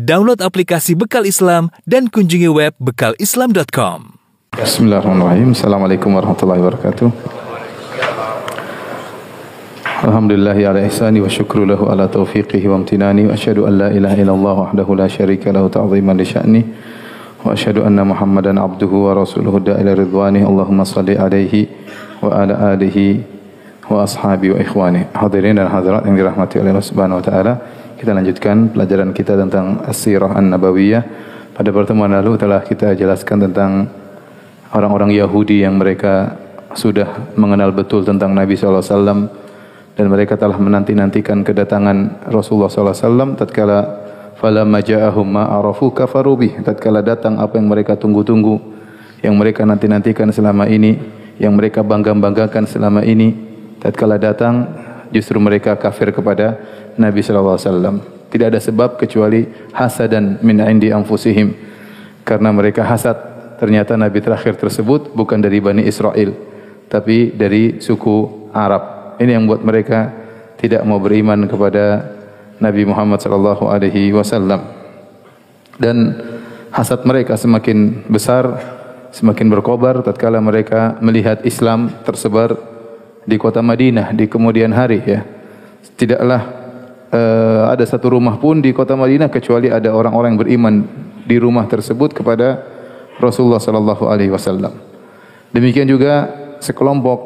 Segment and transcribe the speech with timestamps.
[0.00, 4.16] Download aplikasi Bekal Islam dan kunjungi web bekalislam.com.
[4.56, 5.52] Bismillahirrahmanirrahim.
[5.52, 7.08] Assalamualaikum warahmatullahi wabarakatuh.
[10.00, 14.16] Alhamdulillah ala ihsani wa syukru lahu ala taufiqihi wa amtinani wa asyhadu an la ilaha
[14.16, 16.62] illallah wahdahu la syarika lahu ta'ziman li sya'ni
[17.44, 21.68] wa asyhadu anna Muhammadan abduhu wa rasuluhu da'ila ridwani Allahumma salli alaihi
[22.24, 23.20] wa ala alihi
[23.84, 25.12] wa ashabi wa ikhwani.
[25.12, 27.54] Hadirin dan hadirat yang dirahmati oleh Allah Subhanahu wa taala.
[28.00, 31.04] Kita lanjutkan pelajaran kita tentang As-Sirah An-Nabawiyah.
[31.52, 33.92] Pada pertemuan lalu telah kita jelaskan tentang
[34.72, 36.32] orang-orang Yahudi yang mereka
[36.72, 39.20] sudah mengenal betul tentang Nabi sallallahu alaihi wasallam
[40.00, 43.30] dan mereka telah menanti-nantikan kedatangan Rasulullah sallallahu alaihi wasallam.
[43.36, 43.78] Tatkala
[44.40, 46.56] falamma ja'ahum ma arafu kafaru bih.
[46.64, 48.56] Tatkala datang apa yang mereka tunggu-tunggu
[49.20, 50.96] yang mereka nanti-nantikan selama ini
[51.36, 53.36] yang mereka bangga-banggakan selama ini.
[53.76, 56.56] Tatkala datang justru mereka kafir kepada
[56.96, 58.00] Nabi wasallam.
[58.30, 61.54] Tidak ada sebab kecuali hasadan min indi anfusihim.
[62.22, 63.18] Karena mereka hasad
[63.58, 66.50] ternyata nabi terakhir tersebut bukan dari Bani Israel
[66.90, 69.14] tapi dari suku Arab.
[69.22, 70.10] Ini yang buat mereka
[70.58, 72.02] tidak mau beriman kepada
[72.58, 74.60] Nabi Muhammad sallallahu alaihi wasallam.
[75.80, 76.18] Dan
[76.74, 78.44] hasad mereka semakin besar,
[79.14, 82.58] semakin berkobar tatkala mereka melihat Islam tersebar
[83.24, 85.24] di kota Madinah di kemudian hari ya.
[85.96, 86.59] Tidaklah
[87.10, 90.74] uh, ada satu rumah pun di kota Madinah kecuali ada orang-orang beriman
[91.26, 92.62] di rumah tersebut kepada
[93.20, 94.72] Rasulullah sallallahu alaihi wasallam.
[95.50, 96.30] Demikian juga
[96.62, 97.20] sekelompok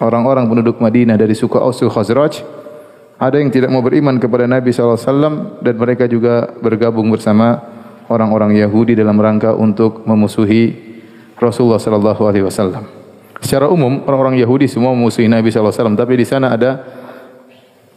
[0.00, 2.42] orang-orang penduduk Madinah dari suku Aus Khazraj
[3.20, 7.60] ada yang tidak mau beriman kepada Nabi sallallahu alaihi wasallam dan mereka juga bergabung bersama
[8.08, 10.72] orang-orang Yahudi dalam rangka untuk memusuhi
[11.36, 12.88] Rasulullah sallallahu alaihi wasallam.
[13.40, 16.99] Secara umum orang-orang Yahudi semua memusuhi Nabi sallallahu alaihi wasallam tapi di sana ada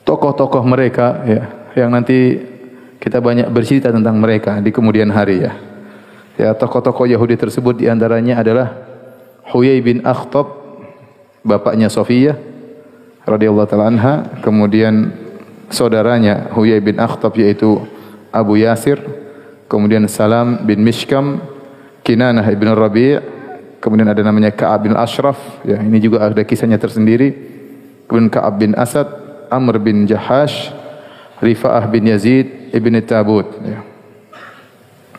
[0.04, 2.40] tokoh-tokoh mereka ya yang nanti
[3.00, 5.54] kita banyak bercerita tentang mereka di kemudian hari ya.
[6.40, 8.74] Ya tokoh-tokoh Yahudi tersebut di antaranya adalah
[9.52, 10.50] Huyai bin Akhtab
[11.44, 12.40] bapaknya Sofiyah
[13.28, 15.12] radhiyallahu taala anha, kemudian
[15.72, 17.84] saudaranya Huyai bin Akhtab yaitu
[18.34, 19.00] Abu Yasir,
[19.70, 21.44] kemudian Salam bin Mishkam,
[22.02, 23.22] Kinanah bin Rabi',
[23.80, 27.52] kemudian ada namanya Ka'ab bin Ashraf, ya ini juga ada kisahnya tersendiri.
[28.08, 29.08] Kemudian Ka'ab bin Asad,
[29.54, 30.74] Amr bin Jahash,
[31.38, 33.46] Rifa'ah bin Yazid ibn Tabut.
[33.62, 33.80] Ya.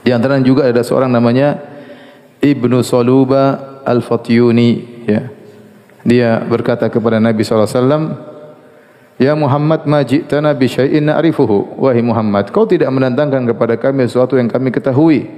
[0.05, 1.63] Di antara juga ada seorang namanya
[2.43, 4.71] Ibnu Saluba Al-Fatyuni.
[5.09, 5.33] Ya.
[6.05, 8.35] Dia berkata kepada Nabi SAW,
[9.15, 11.79] Ya Muhammad ma ji'tana bi syai'in na'rifuhu.
[11.79, 15.31] Wahai Muhammad, kau tidak menantangkan kepada kami sesuatu yang kami ketahui.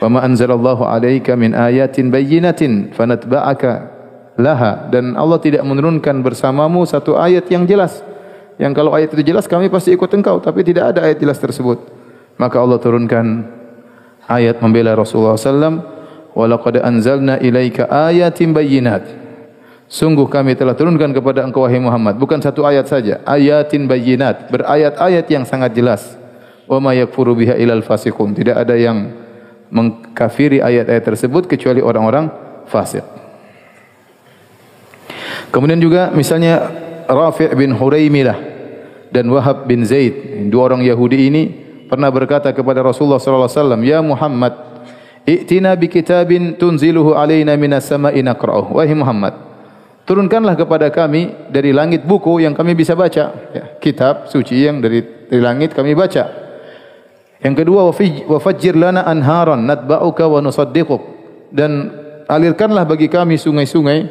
[0.00, 3.72] Wa ma anzalallahu alaika min ayatin bayyinatin fanatba'aka
[4.40, 4.88] laha.
[4.88, 8.00] Dan Allah tidak menurunkan bersamamu satu ayat yang jelas.
[8.60, 11.80] Yang kalau ayat itu jelas kami pasti ikut engkau tapi tidak ada ayat jelas tersebut.
[12.36, 13.48] Maka Allah turunkan
[14.28, 15.80] ayat membela Rasulullah sallam
[16.36, 19.08] wa laqad anzalna ilaika ayatin bayyinat.
[19.88, 25.26] Sungguh kami telah turunkan kepada engkau wahai Muhammad bukan satu ayat saja, ayatin bayyinat, berayat-ayat
[25.32, 26.20] yang sangat jelas.
[26.68, 28.36] Wa ma yakfuru biha ilal fasiqun.
[28.36, 29.10] Tidak ada yang
[29.72, 32.28] mengkafiri ayat-ayat tersebut kecuali orang-orang
[32.68, 33.02] fasik.
[35.50, 36.70] Kemudian juga misalnya
[37.10, 38.38] Rafi' bin Huraimilah
[39.10, 41.42] dan Wahab bin Zaid, dua orang Yahudi ini
[41.90, 44.54] pernah berkata kepada Rasulullah sallallahu alaihi wasallam, "Ya Muhammad,
[45.26, 49.34] i'tina bi kitabin tunziluhu alaina minas sama'i naqra'uh." Wahai Muhammad,
[50.06, 55.02] turunkanlah kepada kami dari langit buku yang kami bisa baca, ya, kitab suci yang dari,
[55.02, 56.30] dari langit kami baca.
[57.42, 61.02] Yang kedua, wa fajjir lana anharan natba'uka wa nusaddiquk
[61.50, 61.90] dan
[62.30, 64.06] alirkanlah bagi kami sungai-sungai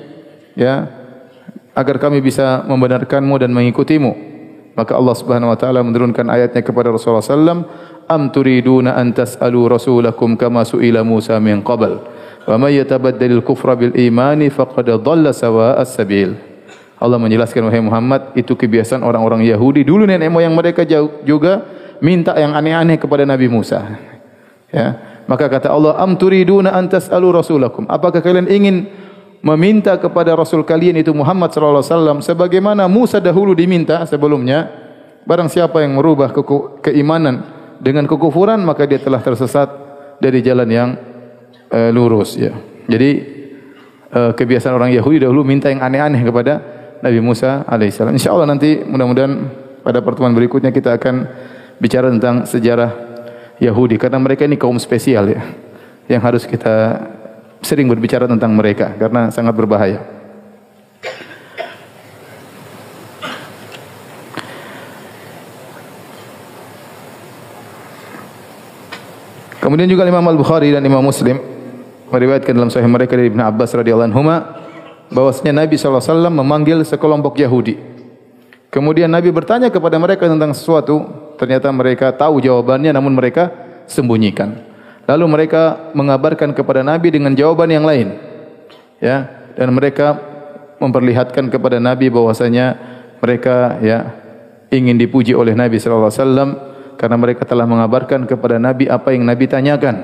[0.60, 0.99] ya
[1.80, 4.12] agar kami bisa membenarkanmu dan mengikutimu.
[4.76, 7.64] Maka Allah Subhanahu wa taala menurunkan ayatnya kepada Rasulullah sallam,
[8.08, 12.00] "Am turiduna an tas'alu rasulakum kama su'ila Musa min qabl?
[12.48, 16.36] Wa may yatabaddalil kufra bil imani faqad dhalla sawa'as sabil."
[17.00, 20.84] Allah menjelaskan wahai Muhammad, itu kebiasaan orang-orang Yahudi dulu nenek moyang mereka
[21.24, 21.64] juga
[22.04, 24.00] minta yang aneh-aneh kepada Nabi Musa.
[24.68, 25.00] Ya.
[25.24, 28.92] Maka kata Allah, "Am turiduna an tas'alu rasulakum?" Apakah kalian ingin
[29.40, 34.68] meminta kepada Rasul kalian itu Muhammad sallallahu alaihi wasallam sebagaimana Musa dahulu diminta sebelumnya
[35.24, 36.42] barang siapa yang merubah ke
[36.84, 37.44] keimanan
[37.80, 39.72] dengan kekufuran maka dia telah tersesat
[40.20, 40.90] dari jalan yang
[41.72, 42.52] uh, lurus ya.
[42.90, 43.10] Jadi
[44.12, 46.60] uh, kebiasaan orang Yahudi dahulu minta yang aneh-aneh kepada
[47.00, 48.12] Nabi Musa alaihissalam.
[48.20, 49.34] Insyaallah nanti mudah-mudahan
[49.80, 51.16] pada pertemuan berikutnya kita akan
[51.80, 52.92] bicara tentang sejarah
[53.64, 55.40] Yahudi karena mereka ini kaum spesial ya
[56.12, 57.00] yang harus kita
[57.60, 60.00] sering berbicara tentang mereka karena sangat berbahaya.
[69.60, 71.38] Kemudian juga Imam Al-Bukhari dan Imam Muslim
[72.10, 74.24] meriwayatkan dalam sahih mereka dari Ibn Abbas radhiyallahu anhu
[75.14, 77.76] bahwasanya Nabi sallallahu alaihi wasallam memanggil sekelompok Yahudi.
[78.70, 81.06] Kemudian Nabi bertanya kepada mereka tentang sesuatu,
[81.42, 83.50] ternyata mereka tahu jawabannya namun mereka
[83.90, 84.69] sembunyikan.
[85.10, 88.14] Lalu mereka mengabarkan kepada Nabi dengan jawaban yang lain.
[89.02, 89.26] Ya,
[89.58, 90.22] dan mereka
[90.78, 92.78] memperlihatkan kepada Nabi bahwasanya
[93.18, 94.14] mereka ya
[94.70, 96.50] ingin dipuji oleh Nabi sallallahu alaihi wasallam
[97.02, 99.96] karena mereka telah mengabarkan kepada Nabi apa yang Nabi tanyakan.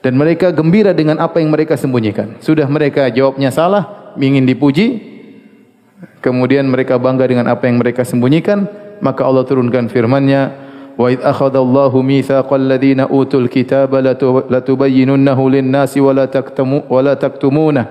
[0.00, 2.40] Dan mereka gembira dengan apa yang mereka sembunyikan.
[2.40, 5.00] Sudah mereka jawabnya salah, ingin dipuji,
[6.20, 8.68] kemudian mereka bangga dengan apa yang mereka sembunyikan,
[9.00, 10.63] maka Allah turunkan firman-Nya,
[10.94, 13.98] "Wa id akhadallahu mitsaqal ladzina utul kitaba
[14.46, 17.82] latubayyinunnahu lin-nasi wa la taktumu wa la taktumuna."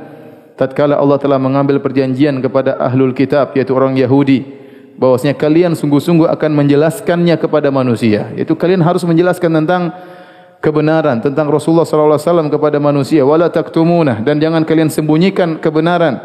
[0.54, 4.46] Tatkala Allah telah mengambil perjanjian kepada ahlul kitab yaitu orang Yahudi
[4.96, 8.30] bahwasanya kalian sungguh-sungguh akan menjelaskannya kepada manusia.
[8.38, 9.90] Itu kalian harus menjelaskan tentang
[10.64, 16.24] kebenaran tentang Rasulullah sallallahu alaihi wasallam kepada manusia wala taktumuna dan jangan kalian sembunyikan kebenaran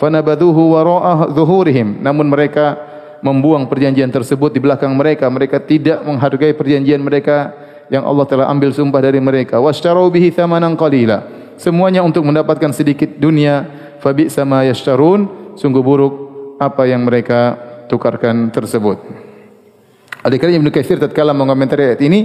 [0.00, 2.80] fanabadhuhu wara'a zuhurihim namun mereka
[3.24, 5.24] membuang perjanjian tersebut di belakang mereka.
[5.32, 7.56] Mereka tidak menghargai perjanjian mereka
[7.88, 9.56] yang Allah telah ambil sumpah dari mereka.
[9.56, 11.24] Washtaru bihi thamanan qalila.
[11.56, 13.64] Semuanya untuk mendapatkan sedikit dunia.
[14.04, 15.56] Fabi sama yashtarun.
[15.56, 16.12] Sungguh buruk
[16.60, 17.56] apa yang mereka
[17.88, 19.00] tukarkan tersebut.
[20.20, 22.20] Adik-adik Ibn Kathir tatkala mengomentari ayat ini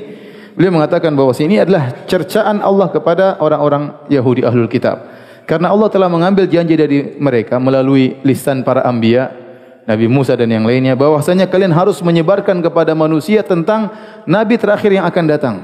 [0.60, 5.08] Beliau mengatakan bahawa ini adalah cercaan Allah kepada orang-orang Yahudi Ahlul Kitab.
[5.48, 9.39] Karena Allah telah mengambil janji dari mereka melalui lisan para anbiya,
[9.88, 13.90] Nabi Musa dan yang lainnya, bahwasanya kalian harus menyebarkan kepada manusia tentang
[14.28, 15.56] Nabi terakhir yang akan datang.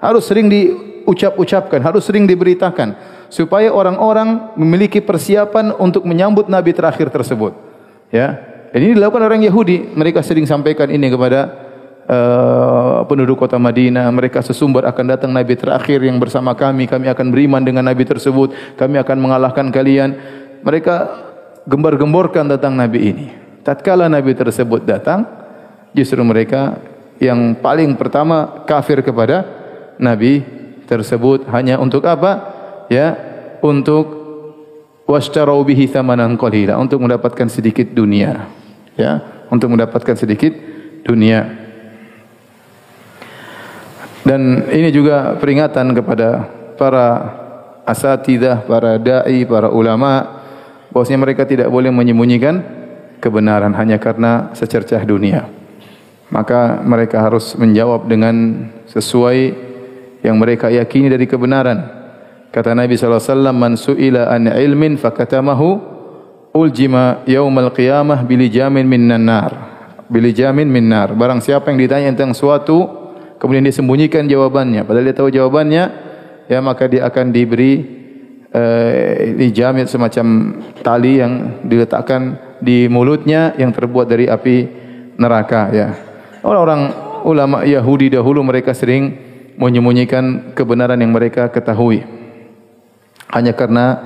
[0.00, 2.96] Harus sering diucap-ucapkan, harus sering diberitakan.
[3.30, 7.54] Supaya orang-orang memiliki persiapan untuk menyambut Nabi terakhir tersebut.
[8.10, 8.42] Ya,
[8.74, 9.94] dan ini dilakukan orang Yahudi.
[9.94, 11.70] Mereka sering sampaikan ini kepada
[12.10, 17.26] uh, penduduk kota Madinah mereka sesumber akan datang nabi terakhir yang bersama kami kami akan
[17.30, 20.18] beriman dengan nabi tersebut kami akan mengalahkan kalian
[20.66, 21.06] mereka
[21.70, 23.26] gembar-gemborkan tentang nabi ini
[23.66, 25.26] tatkala nabi tersebut datang
[25.94, 26.78] justru mereka
[27.20, 29.44] yang paling pertama kafir kepada
[30.00, 30.42] nabi
[30.88, 31.46] tersebut.
[31.52, 32.58] Hanya untuk apa?
[32.88, 33.14] Ya
[33.60, 34.18] untuk
[35.04, 38.48] washtarau bihi thamanan qalila untuk mendapatkan sedikit dunia.
[38.96, 39.20] Ya
[39.52, 40.56] untuk mendapatkan sedikit
[41.04, 41.68] dunia.
[44.24, 46.44] Dan ini juga peringatan kepada
[46.76, 47.06] para
[47.88, 50.40] asatidah, para dai, para ulama
[50.92, 52.79] bahwasanya mereka tidak boleh menyembunyikan
[53.20, 55.46] kebenaran hanya karena secercah dunia.
[56.32, 59.38] Maka mereka harus menjawab dengan sesuai
[60.24, 62.00] yang mereka yakini dari kebenaran.
[62.50, 65.68] Kata Nabi sallallahu alaihi wasallam, "Man su'ila an ilmin fakatamahu
[66.54, 69.52] uljima yaumal qiyamah bilijamin minnan nar."
[70.10, 71.14] Bilijamin minnar.
[71.14, 73.00] Barang siapa yang ditanya tentang suatu
[73.40, 75.84] kemudian dia sembunyikan jawabannya padahal dia tahu jawabannya
[76.46, 77.80] ya maka dia akan diberi
[78.52, 84.56] uh, dijamit semacam tali yang diletakkan di mulutnya yang terbuat dari api
[85.16, 85.88] neraka ya.
[86.40, 86.80] Orang-orang
[87.24, 89.16] ulama Yahudi dahulu mereka sering
[89.60, 92.04] menyembunyikan kebenaran yang mereka ketahui.
[93.32, 94.00] Hanya karena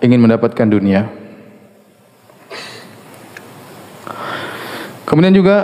[0.00, 1.08] ingin mendapatkan dunia.
[5.04, 5.56] Kemudian juga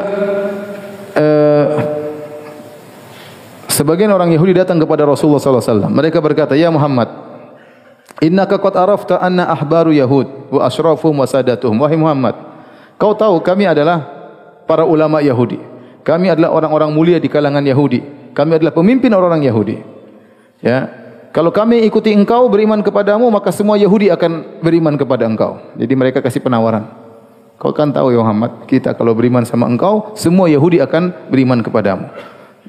[1.16, 1.68] uh,
[3.80, 5.92] Sebagian orang Yahudi datang kepada Rasulullah sallallahu alaihi wasallam.
[5.96, 7.29] Mereka berkata, "Ya Muhammad,
[8.20, 12.36] innaka qad arafta anna ahbaru Yahud wa asrafuhum wa sadatuhum." Wahai Muhammad,
[13.00, 14.06] kau tahu kami adalah
[14.64, 15.58] para ulama Yahudi.
[16.00, 18.32] Kami adalah orang-orang mulia di kalangan Yahudi.
[18.32, 19.76] Kami adalah pemimpin orang-orang Yahudi.
[20.64, 20.88] Ya.
[21.30, 25.62] Kalau kami ikuti engkau beriman kepadamu, maka semua Yahudi akan beriman kepada engkau.
[25.78, 26.90] Jadi mereka kasih penawaran.
[27.60, 32.08] Kau kan tahu ya Muhammad, kita kalau beriman sama engkau, semua Yahudi akan beriman kepadamu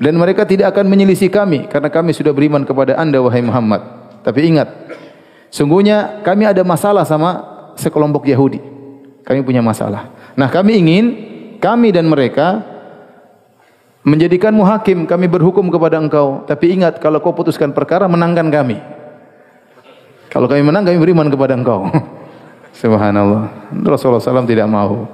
[0.01, 3.85] dan mereka tidak akan menyelisih kami karena kami sudah beriman kepada anda wahai Muhammad.
[4.25, 4.69] Tapi ingat,
[5.51, 7.43] sungguhnya kami ada masalah sama
[7.75, 8.63] sekelompok Yahudi.
[9.21, 10.09] Kami punya masalah.
[10.33, 11.05] Nah kami ingin
[11.61, 12.65] kami dan mereka
[14.01, 16.41] menjadikanmu hakim, kami berhukum kepada engkau.
[16.49, 18.81] Tapi ingat, kalau kau putuskan perkara, menangkan kami.
[20.31, 21.85] Kalau kami menang, kami beriman kepada engkau.
[22.81, 23.69] Subhanallah.
[23.83, 25.05] Rasulullah SAW tidak mahu.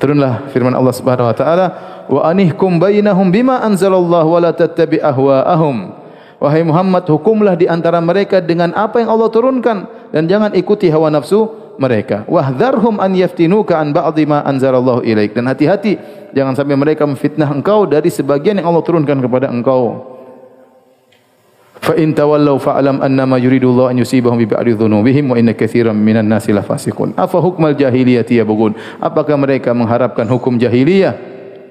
[0.00, 1.66] Turunlah firman Allah Subhanahu wa taala,
[2.08, 5.99] "Wa anihkum bainahum bima anzalallahu wa la tattabi ahwaahum."
[6.40, 11.12] Wahai Muhammad, hukumlah di antara mereka dengan apa yang Allah turunkan dan jangan ikuti hawa
[11.12, 12.24] nafsu mereka.
[12.24, 15.36] Wahdharhum an yaftinuka an ba'dhi ma anzalallahu ilaik.
[15.36, 16.00] Dan hati-hati
[16.32, 20.16] jangan sampai mereka memfitnah engkau dari sebagian yang Allah turunkan kepada engkau.
[21.80, 26.24] Fa in tawallaw fa'lam annama yuridullahu an yusibahum bi ba'di dhunubihim wa inna katsiran minan
[26.24, 26.64] nasi la.
[26.64, 28.76] Afa hukmal jahiliyah yabghun?
[28.96, 31.16] Apakah mereka mengharapkan hukum jahiliyah?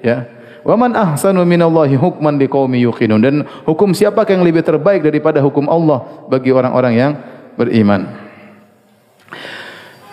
[0.02, 0.39] Ya.
[0.60, 5.64] Wa man ahsanu minallahi hukman liqaumi yuqinun dan hukum siapa yang lebih terbaik daripada hukum
[5.72, 7.12] Allah bagi orang-orang yang
[7.56, 8.06] beriman.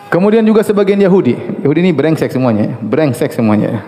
[0.08, 1.36] Kemudian juga sebagian Yahudi.
[1.68, 2.76] Yahudi ini brengsek semuanya, ya.
[2.80, 3.84] brengsek semuanya.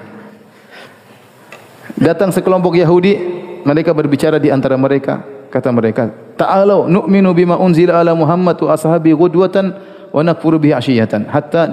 [1.96, 3.16] Datang sekelompok Yahudi,
[3.64, 9.16] mereka berbicara di antara mereka, kata mereka, "Ta'alu nu'minu bima unzila ala Muhammad wa ashabi
[9.16, 9.76] ghudwatan
[10.10, 11.70] wa nakfuru bihi ashiyatan hatta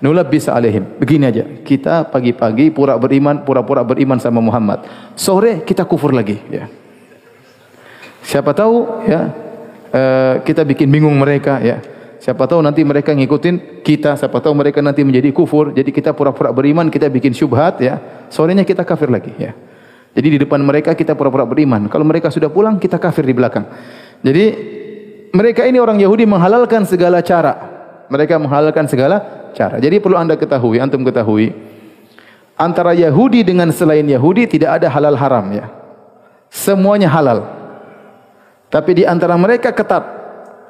[0.00, 4.86] nulabbis alaihim." Begini aja, kita pagi-pagi pura beriman, pura-pura beriman sama Muhammad.
[5.18, 6.66] Sore kita kufur lagi, ya.
[8.24, 9.20] Siapa tahu ya,
[9.92, 11.84] uh, kita bikin bingung mereka ya.
[12.24, 15.76] Siapa tahu nanti mereka ngikutin kita, siapa tahu mereka nanti menjadi kufur.
[15.76, 18.00] Jadi kita pura-pura beriman, kita bikin syubhat ya.
[18.32, 19.52] Sorenya kita kafir lagi ya.
[20.16, 21.84] Jadi di depan mereka kita pura-pura beriman.
[21.92, 23.68] Kalau mereka sudah pulang, kita kafir di belakang.
[24.24, 24.44] Jadi
[25.34, 27.74] mereka ini orang Yahudi menghalalkan segala cara.
[28.06, 29.82] Mereka menghalalkan segala cara.
[29.82, 31.50] Jadi perlu anda ketahui, antum ketahui.
[32.54, 35.66] Antara Yahudi dengan selain Yahudi tidak ada halal haram ya.
[36.54, 37.50] Semuanya halal.
[38.70, 40.06] Tapi di antara mereka ketat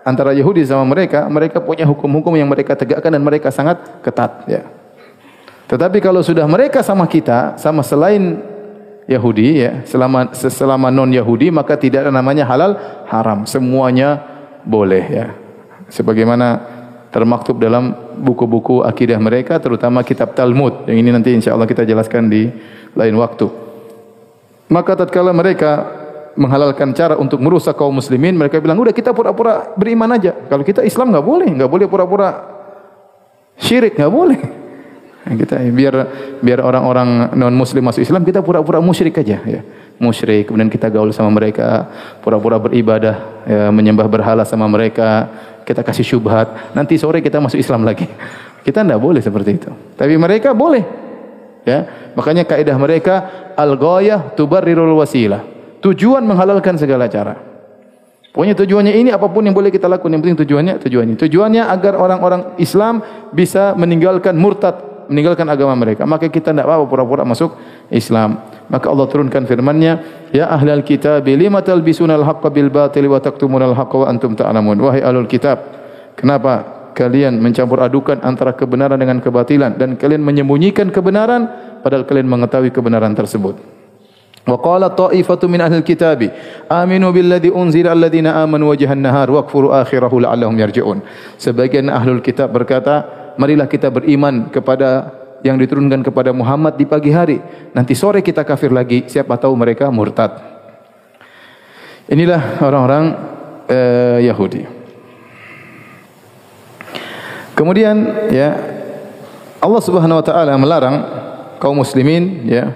[0.04, 4.48] antara Yahudi sama mereka, mereka punya hukum-hukum yang mereka tegakkan dan mereka sangat ketat.
[4.48, 4.64] Ya.
[5.68, 8.40] Tetapi kalau sudah mereka sama kita, sama selain
[9.04, 12.76] Yahudi, ya, selama selama non Yahudi, maka tidak ada namanya halal
[13.08, 13.44] haram.
[13.48, 14.33] Semuanya
[14.64, 15.04] boleh.
[15.06, 15.26] Ya.
[15.92, 16.60] Sebagaimana
[17.14, 20.88] termaktub dalam buku-buku akidah mereka, terutama kitab Talmud.
[20.90, 22.50] Yang ini nanti insya Allah kita jelaskan di
[22.96, 23.46] lain waktu.
[24.72, 26.02] Maka tatkala mereka
[26.34, 30.34] menghalalkan cara untuk merusak kaum muslimin, mereka bilang, "Udah kita pura-pura beriman aja.
[30.50, 32.28] Kalau kita Islam enggak boleh, enggak boleh pura-pura
[33.54, 34.40] syirik, enggak boleh."
[35.24, 35.94] Kita biar
[36.44, 39.60] biar orang-orang non muslim masuk Islam, kita pura-pura musyrik aja ya.
[39.94, 41.86] Musyrik, kemudian kita gaul sama mereka,
[42.18, 45.30] pura-pura beribadah, ya, menyembah berhala sama mereka,
[45.62, 48.06] kita kasih syubhat, nanti sore kita masuk Islam lagi.
[48.64, 49.68] Kita tidak boleh seperti itu.
[49.92, 50.80] Tapi mereka boleh.
[51.68, 51.84] Ya,
[52.16, 53.28] makanya kaidah mereka
[53.60, 55.44] al-ghayah tubarrirul wasilah.
[55.84, 57.36] Tujuan menghalalkan segala cara.
[58.32, 60.10] Pokoknya tujuannya ini apapun yang boleh kita lakukan.
[60.10, 61.14] Yang penting tujuannya, tujuannya.
[61.20, 62.98] Tujuannya agar orang-orang Islam
[63.30, 66.02] bisa meninggalkan murtad, meninggalkan agama mereka.
[66.02, 67.54] Maka kita tidak apa pura-pura masuk
[67.92, 68.42] Islam.
[68.64, 69.92] Maka Allah turunkan firman-Nya,
[70.32, 75.04] "Ya ahlal kitab, lima talbisunal haqqa bil batil wa taktumunal haqqa wa antum ta'lamun." Wahai
[75.04, 75.60] ahlul kitab,
[76.16, 81.50] kenapa kalian mencampur adukan antara kebenaran dengan kebatilan dan kalian menyembunyikan kebenaran
[81.84, 83.60] padahal kalian mengetahui kebenaran tersebut?
[84.44, 86.20] Wa qala ta'ifatu min ahli kitab
[86.68, 91.00] aminu billadhi unzila alladhina amanu wajhan nahar waqfuru akhirahu la'allahum yarji'un.
[91.40, 93.08] Sebagian ahlul kitab berkata,
[93.40, 97.36] marilah kita beriman kepada yang diturunkan kepada Muhammad di pagi hari.
[97.76, 100.40] Nanti sore kita kafir lagi, siapa tahu mereka murtad.
[102.08, 103.04] Inilah orang-orang
[103.68, 104.64] uh, Yahudi.
[107.54, 107.96] Kemudian
[108.32, 108.56] ya
[109.60, 110.96] Allah Subhanahu wa taala melarang
[111.62, 112.74] kaum muslimin ya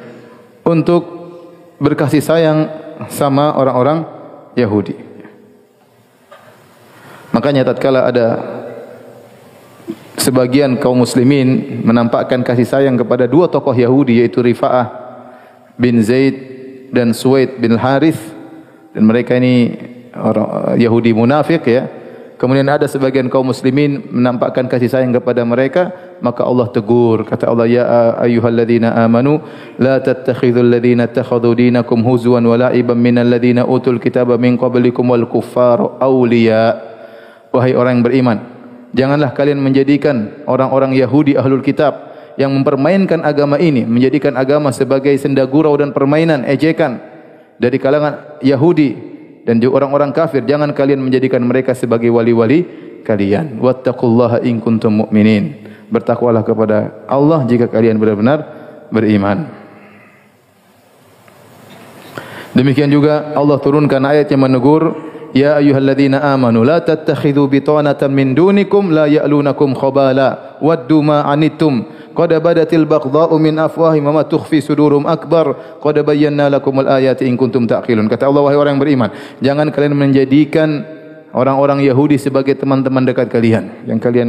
[0.62, 1.02] untuk
[1.80, 2.68] berkasih sayang
[3.10, 4.04] sama orang-orang
[4.54, 4.96] Yahudi.
[7.32, 8.26] Makanya tatkala ada
[10.18, 14.86] sebagian kaum muslimin menampakkan kasih sayang kepada dua tokoh Yahudi yaitu Rifa'ah
[15.78, 16.36] bin Zaid
[16.90, 18.20] dan Suwaid bin Harith
[18.92, 19.78] dan mereka ini
[20.18, 21.86] orang Yahudi munafik ya
[22.38, 25.90] Kemudian ada sebagian kaum muslimin menampakkan kasih sayang kepada mereka,
[26.22, 27.26] maka Allah tegur.
[27.26, 27.82] Kata Allah, Ya
[28.14, 29.42] ayyuhalladzina amanu,
[29.74, 35.26] La tattakhidhul ladzina takhadu dinakum huzwan wa la'iban minal ladzina utul kitaba min qablikum wal
[35.26, 36.78] kuffar awliya.
[37.50, 38.38] Wahai orang yang beriman,
[38.92, 45.42] janganlah kalian menjadikan orang-orang Yahudi ahlul kitab yang mempermainkan agama ini, menjadikan agama sebagai senda
[45.42, 47.02] gurau dan permainan, ejekan
[47.58, 48.94] dari kalangan Yahudi
[49.42, 50.46] dan juga orang-orang kafir.
[50.46, 52.62] Jangan kalian menjadikan mereka sebagai wali-wali
[53.02, 53.58] kalian.
[53.58, 55.66] Wattaqullaha in kuntum mu'minin.
[55.90, 58.44] Bertakwalah kepada Allah jika kalian benar-benar
[58.94, 59.50] beriman.
[62.52, 64.94] Demikian juga Allah turunkan ayat yang menegur
[65.36, 71.84] ya ayyuhalladzina amanu la tattakhidhu bitanatan min dunikum la ya'lunakum khabala waddu ma anittum
[72.18, 75.78] qad badatil baghdha'u min afwahihim ma tukhfi sudurum akbar.
[75.78, 78.10] Qad bayyana lakumul ayati in kuntum taqilun.
[78.10, 80.82] Kata Allah wahai orang yang beriman jangan kalian menjadikan
[81.30, 83.86] orang-orang Yahudi sebagai teman-teman dekat kalian.
[83.86, 84.28] Yang kalian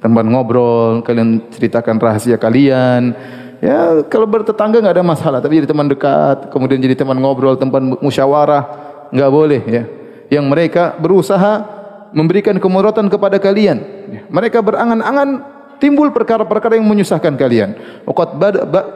[0.00, 3.12] teman ngobrol kalian ceritakan rahasia kalian.
[3.58, 7.82] Ya kalau bertetangga enggak ada masalah tapi jadi teman dekat kemudian jadi teman ngobrol tempat
[7.98, 8.62] musyawarah
[9.10, 9.97] enggak boleh ya
[10.28, 11.64] yang mereka berusaha
[12.12, 15.44] memberikan kemudaratan kepada kalian mereka berangan-angan
[15.78, 17.76] timbul perkara-perkara yang menyusahkan kalian.
[18.08, 18.30] Qad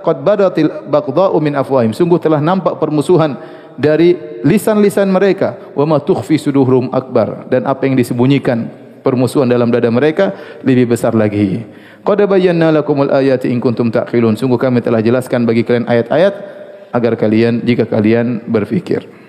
[0.02, 1.92] qad badatil baghdha'u min afwahim.
[1.92, 3.36] Sungguh telah nampak permusuhan
[3.76, 5.72] dari lisan-lisan mereka.
[5.76, 8.68] Wa ma tukhfi suduhum akbar dan apa yang disembunyikan
[9.02, 10.32] permusuhan dalam dada mereka
[10.64, 11.64] lebih besar lagi.
[12.02, 14.34] Qad bayyana lakumul ayati in kuntum taqilun.
[14.34, 16.34] Sungguh kami telah jelaskan bagi kalian ayat-ayat
[16.92, 19.21] agar kalian jika kalian berfikir.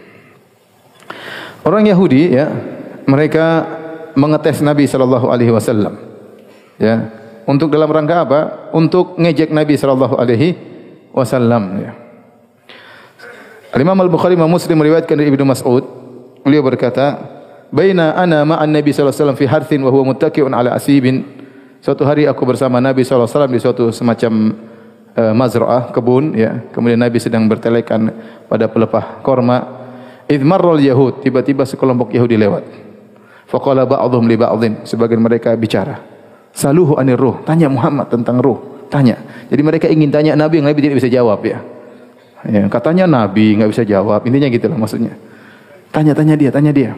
[1.63, 2.51] Orang Yahudi ya,
[3.07, 3.63] mereka
[4.19, 5.95] mengetes Nabi sallallahu alaihi wasallam.
[6.75, 7.07] Ya,
[7.47, 8.39] untuk dalam rangka apa?
[8.75, 10.55] Untuk ngejek Nabi sallallahu alaihi
[11.15, 11.91] wasallam ya.
[13.73, 15.81] Imam Al-Bukhari dan Muslim meriwayatkan dari Ibnu Mas'ud,
[16.45, 17.17] beliau berkata,
[17.73, 21.25] "Baina ana ma'an Nabi sallallahu alaihi wasallam fi harthin wa huwa muttaqi'un ala asibin."
[21.83, 24.33] Suatu hari aku bersama Nabi sallallahu alaihi wasallam di suatu semacam
[25.19, 26.63] uh, mazra'ah kebun ya.
[26.71, 28.13] Kemudian Nabi sedang bertelekan
[28.47, 29.82] pada pelepah korma.
[30.27, 32.63] Idh marral yahud, tiba-tiba sekelompok Yahudi lewat.
[33.47, 35.99] Faqala ba'dhum li ba'dhin, sebagian mereka bicara.
[36.53, 39.19] Saluhu anir ruh, tanya Muhammad tentang ruh, tanya.
[39.49, 41.59] Jadi mereka ingin tanya Nabi, Nabi tidak bisa jawab ya.
[42.43, 44.27] Ya, katanya Nabi enggak bisa jawab.
[44.27, 45.15] Intinya gitulah maksudnya.
[45.95, 46.91] Tanya-tanya dia, tanya dia.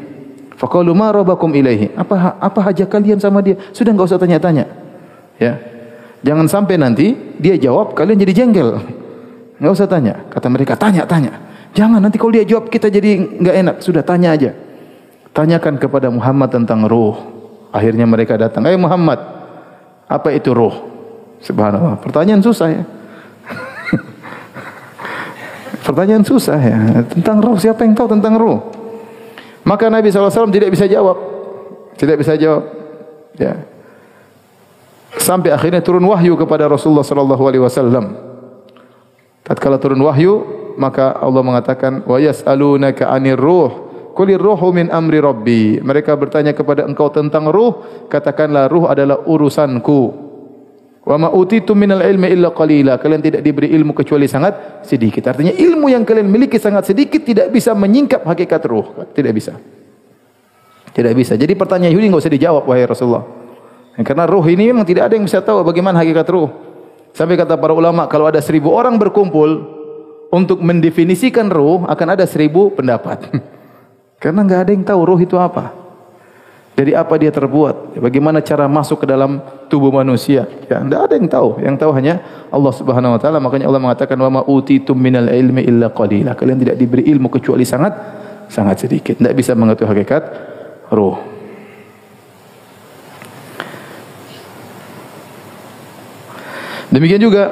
[0.58, 1.94] Faqalu ma rabbakum ilaihi?
[1.94, 3.60] Apa apa hajat kalian sama dia?
[3.70, 4.66] Sudah enggak usah tanya-tanya.
[5.38, 5.62] Ya.
[6.26, 8.82] Jangan sampai nanti dia jawab kalian jadi jengkel.
[9.62, 10.26] Enggak usah tanya.
[10.34, 11.45] Kata mereka, tanya-tanya.
[11.76, 13.76] Jangan nanti kalau dia jawab kita jadi enggak enak.
[13.84, 14.56] Sudah tanya aja.
[15.36, 17.20] Tanyakan kepada Muhammad tentang ruh.
[17.76, 19.20] Akhirnya mereka datang, "Eh Muhammad,
[20.08, 20.72] apa itu ruh?"
[21.44, 22.00] Subhanallah.
[22.00, 22.84] Pertanyaan susah ya.
[25.86, 27.04] Pertanyaan susah ya.
[27.12, 28.72] Tentang roh, siapa yang tahu tentang roh?
[29.68, 31.20] Maka Nabi SAW tidak bisa jawab.
[32.00, 32.64] Tidak bisa jawab.
[33.36, 33.68] Ya.
[35.20, 38.08] Sampai akhirnya turun wahyu kepada Rasulullah SAW.
[39.46, 43.86] Tatkala turun wahyu, maka Allah mengatakan, Wa yas'alunaka anir ruh.
[44.16, 45.84] Kulir ruhu min amri rabbi.
[45.84, 48.08] Mereka bertanya kepada engkau tentang ruh.
[48.08, 50.02] Katakanlah ruh adalah urusanku.
[51.04, 52.96] Wa ma utitu minal ilmi illa qalila.
[52.96, 55.28] Kalian tidak diberi ilmu kecuali sangat sedikit.
[55.28, 59.12] Artinya ilmu yang kalian miliki sangat sedikit tidak bisa menyingkap hakikat ruh.
[59.12, 59.60] Tidak bisa.
[60.96, 61.36] Tidak bisa.
[61.36, 63.28] Jadi pertanyaan Yahudi enggak usah dijawab wahai Rasulullah.
[64.00, 66.48] Karena ruh ini memang tidak ada yang bisa tahu bagaimana hakikat ruh.
[67.12, 69.75] Sampai kata para ulama kalau ada seribu orang berkumpul
[70.34, 73.30] untuk mendefinisikan ruh akan ada seribu pendapat.
[74.22, 75.86] Karena enggak ada yang tahu ruh itu apa.
[76.76, 77.96] Jadi apa dia terbuat?
[78.04, 79.40] Bagaimana cara masuk ke dalam
[79.72, 80.44] tubuh manusia?
[80.68, 81.50] Ya, tidak ada yang tahu.
[81.64, 82.14] Yang tahu hanya
[82.52, 83.40] Allah Subhanahu Wa Taala.
[83.40, 87.64] Makanya Allah mengatakan, "Wa ma utitum minal ilmi illa qalila." Kalian tidak diberi ilmu kecuali
[87.64, 87.96] sangat
[88.52, 89.16] sangat sedikit.
[89.16, 90.24] Tidak bisa mengetahui hakikat
[90.92, 91.16] roh.
[96.92, 97.52] Demikian juga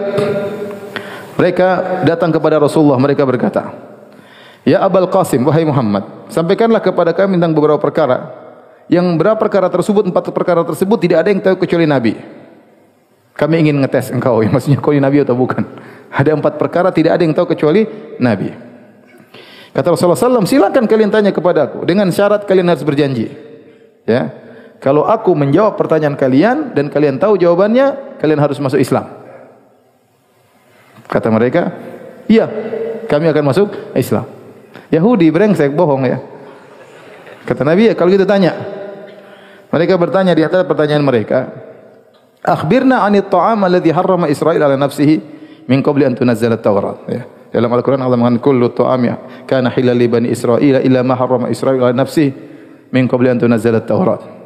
[1.43, 2.95] mereka datang kepada Rasulullah.
[2.95, 3.75] Mereka berkata,
[4.63, 8.31] Ya Abul Qasim, wahai Muhammad, sampaikanlah kepada kami tentang beberapa perkara
[8.87, 12.15] yang berapa perkara tersebut, empat perkara tersebut tidak ada yang tahu kecuali Nabi.
[13.35, 15.67] Kami ingin ngetes engkau, ya, maksudnya kau Nabi atau bukan.
[16.15, 17.83] Ada empat perkara tidak ada yang tahu kecuali
[18.23, 18.55] Nabi.
[19.73, 21.81] Kata Rasulullah SAW, silakan kalian tanya kepada aku.
[21.83, 23.33] Dengan syarat kalian harus berjanji.
[24.05, 24.29] Ya,
[24.77, 29.22] Kalau aku menjawab pertanyaan kalian dan kalian tahu jawabannya, kalian harus masuk Islam.
[31.13, 31.69] Kata mereka,
[32.25, 32.49] iya,
[33.05, 34.25] kami akan masuk Islam.
[34.89, 36.17] Yahudi brengsek bohong ya.
[37.45, 38.57] Kata Nabi, kalau kita tanya.
[39.69, 41.49] Mereka bertanya di antara pertanyaan mereka.
[42.41, 45.15] Akhbirna anit ta'am alladhi harrama Israel ala nafsihi
[45.69, 47.05] min qabli an tunazzala Taurat.
[47.09, 47.25] Ya.
[47.53, 51.49] Dalam Al-Quran Allah mengatakan kullu ta'am ya kana hilal li bani Israel illa ma harrama
[51.53, 52.29] Israel ala nafsihi
[52.89, 54.42] min qabli an tunazzala Taurat.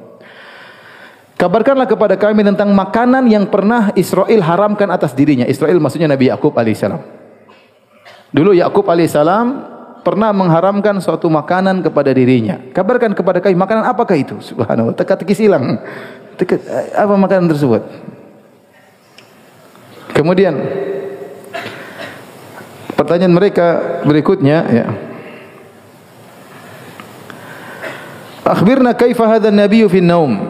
[1.38, 5.45] Kabarkanlah kepada kami tentang makanan yang pernah Israel haramkan atas dirinya.
[5.45, 6.97] Israel maksudnya Nabi Yakub alaihissalam.
[8.34, 9.45] Dulu Yakub alaihissalam
[10.02, 12.58] pernah mengharamkan suatu makanan kepada dirinya.
[12.73, 14.41] Kabarkan kepada kami makanan apakah itu?
[14.41, 14.97] Subhanallah.
[14.97, 15.78] Teka-teki silang.
[16.41, 16.58] Teka,
[16.97, 17.86] apa makanan tersebut?
[20.17, 20.58] Kemudian
[22.97, 24.88] pertanyaan mereka berikutnya ya.
[28.47, 30.47] Akhbirna kaifa hadha an-nabiyyu fi an-naum?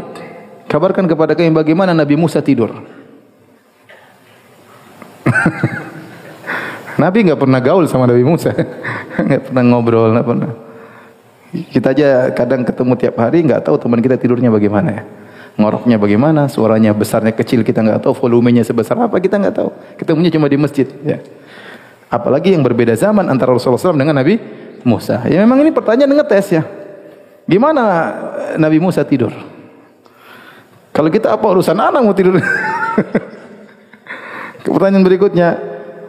[0.68, 2.76] Kabarkan kepada kami bagaimana Nabi Musa tidur.
[7.02, 8.52] Nabi enggak pernah gaul sama Nabi Musa.
[9.22, 10.52] Enggak pernah ngobrol, enggak pernah.
[11.54, 15.04] Kita aja kadang ketemu tiap hari enggak tahu teman kita tidurnya bagaimana ya.
[15.58, 19.70] Ngoroknya bagaimana, suaranya besarnya kecil kita enggak tahu, volumenya sebesar apa kita enggak tahu.
[19.98, 21.22] Ketemunya cuma di masjid ya.
[22.10, 24.38] Apalagi yang berbeda zaman antara Rasulullah SAW dengan Nabi
[24.86, 25.26] Musa.
[25.28, 26.64] Ya memang ini pertanyaan ngetes ya.
[27.48, 27.84] Gimana
[28.60, 29.34] Nabi Musa tidur?
[30.98, 32.42] Kalau kita apa urusan anak mau tidur?
[34.66, 35.50] Pertanyaan berikutnya,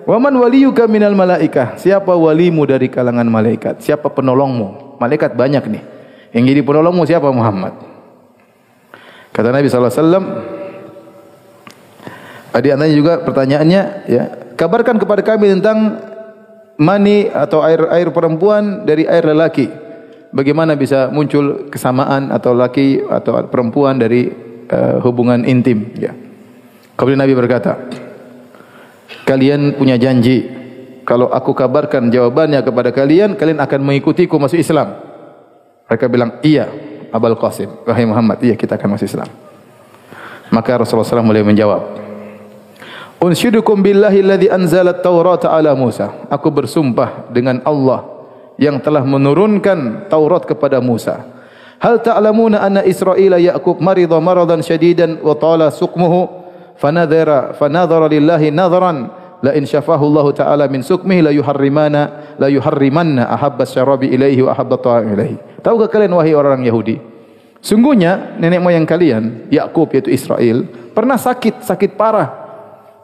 [0.09, 1.77] Waman waliyuka minal malaikah?
[1.77, 3.85] Siapa walimu dari kalangan malaikat?
[3.85, 4.96] Siapa penolongmu?
[4.96, 5.83] Malaikat banyak nih.
[6.33, 7.77] Yang jadi penolongmu siapa Muhammad?
[9.37, 10.24] Kata Nabi wasallam
[12.57, 14.24] Adi antanya juga pertanyaannya ya,
[14.57, 16.01] kabarkan kepada kami tentang
[16.81, 19.68] mani atau air air perempuan dari air lelaki.
[20.33, 26.12] Bagaimana bisa muncul kesamaan atau laki atau perempuan dari uh, hubungan intim ya.
[26.98, 27.78] Kemudian Nabi berkata,
[29.22, 30.59] kalian punya janji
[31.09, 34.98] kalau aku kabarkan jawabannya kepada kalian, kalian akan mengikutiku masuk Islam.
[35.88, 36.68] Mereka bilang, iya,
[37.09, 37.81] Abul Qasim.
[37.88, 39.31] Wahai Muhammad, iya kita akan masuk Islam.
[40.52, 41.81] Maka Rasulullah SAW mulai menjawab.
[43.24, 46.28] Unsyidukum billahi alladhi anzala at-taurata ala Musa.
[46.28, 48.04] Aku bersumpah dengan Allah
[48.61, 51.38] yang telah menurunkan Taurat kepada Musa.
[51.78, 56.26] Hal ta'lamuna anna Israila Ya'qub marida maradan syadidan wa tala suqmuhu
[56.74, 59.14] fanadhara fanadhara lillahi nadharan.
[59.38, 64.50] La in syafahu Allah taala min sukmihi la yuharrimana la yuharrimanna ahabba syarabi ilaihi wa
[64.50, 66.98] ahabba ta'am ilaihi tahukah kalian wahai orang Yahudi
[67.62, 72.50] sungguhnya nenek moyang kalian Yakub yaitu Israel pernah sakit sakit parah.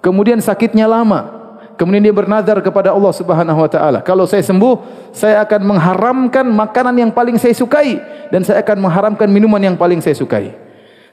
[0.03, 1.34] Kemudian sakitnya lama
[1.75, 3.99] kemudian dia bernazar kepada Allah Subhanahu wa taala.
[4.03, 4.75] Kalau saya sembuh
[5.15, 7.99] saya akan mengharamkan makanan yang paling saya sukai
[8.31, 10.55] dan saya akan mengharamkan minuman yang paling saya sukai.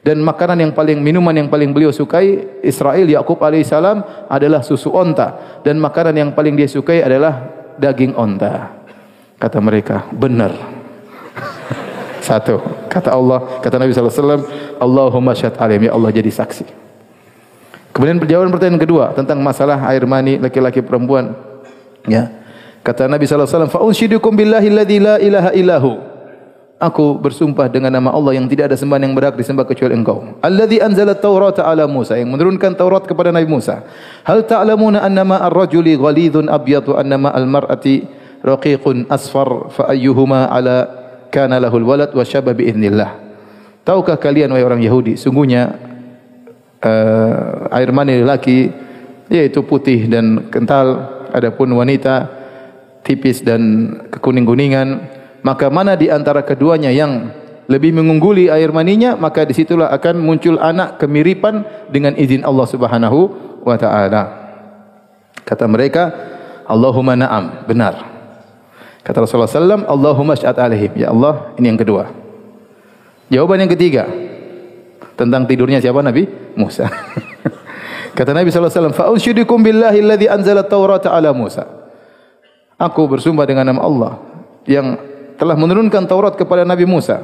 [0.01, 5.61] Dan makanan yang paling minuman yang paling beliau sukai Israel Yakub alaihissalam adalah susu onta.
[5.61, 7.45] Dan makanan yang paling dia sukai adalah
[7.77, 8.81] daging onta.
[9.37, 10.57] Kata mereka benar.
[12.25, 12.57] Satu.
[12.89, 14.43] Kata Allah kata Nabi sallallahu alaihi wasallam
[14.81, 15.81] Allahumma syahid alim.
[15.85, 16.90] Ya Allah jadi saksi
[18.01, 21.37] kemudian jawaban pertanyaan kedua tentang masalah air mani laki-laki perempuan
[22.09, 22.33] ya
[22.81, 25.91] kata Nabi sallallahu alaihi wasallam fa billahi alladzi la ilaha illahu
[26.81, 30.41] aku bersumpah dengan nama Allah yang tidak ada sembahan yang berhak disembah kecuali engkau.
[30.41, 33.85] Alladzi anzala at-Taurata ala Musa yang menurunkan Taurat kepada Nabi Musa.
[34.25, 38.09] Hal ta'lamuna anna ma ar-rajuli ghalidun abyad wa anna ma al-mar'ati
[38.41, 40.89] raqiqun asfar fa ayyuhuma ala
[41.29, 43.29] kana lahu al-walad wa syaba bi idznillah.
[43.85, 45.90] Tahukah kalian wahai orang Yahudi sungguhnya
[46.81, 48.69] uh, air mani lelaki
[49.31, 51.17] yaitu putih dan kental.
[51.31, 52.27] Adapun wanita
[53.07, 55.07] tipis dan kekuning-kuningan.
[55.41, 57.31] Maka mana di antara keduanya yang
[57.71, 63.19] lebih mengungguli air maninya maka disitulah akan muncul anak kemiripan dengan izin Allah Subhanahu
[63.63, 64.21] wa taala.
[65.47, 66.11] Kata mereka
[66.67, 67.63] Allahumma na'am.
[67.65, 67.93] Benar.
[69.01, 70.93] Kata Rasulullah sallam Allahumma syad alaihim.
[70.99, 72.11] Ya Allah ini yang kedua.
[73.31, 74.03] Jawaban yang ketiga
[75.15, 76.89] tentang tidurnya siapa Nabi Musa
[78.17, 81.63] kata Nabi sallallahu alaihi wasallam fa unsyidukum billahi alladhi anzala at-taurata ala Musa
[82.81, 84.11] aku bersumpah dengan nama Allah
[84.65, 84.97] yang
[85.41, 87.17] telah menurunkan Taurat kepada Nabi Musa.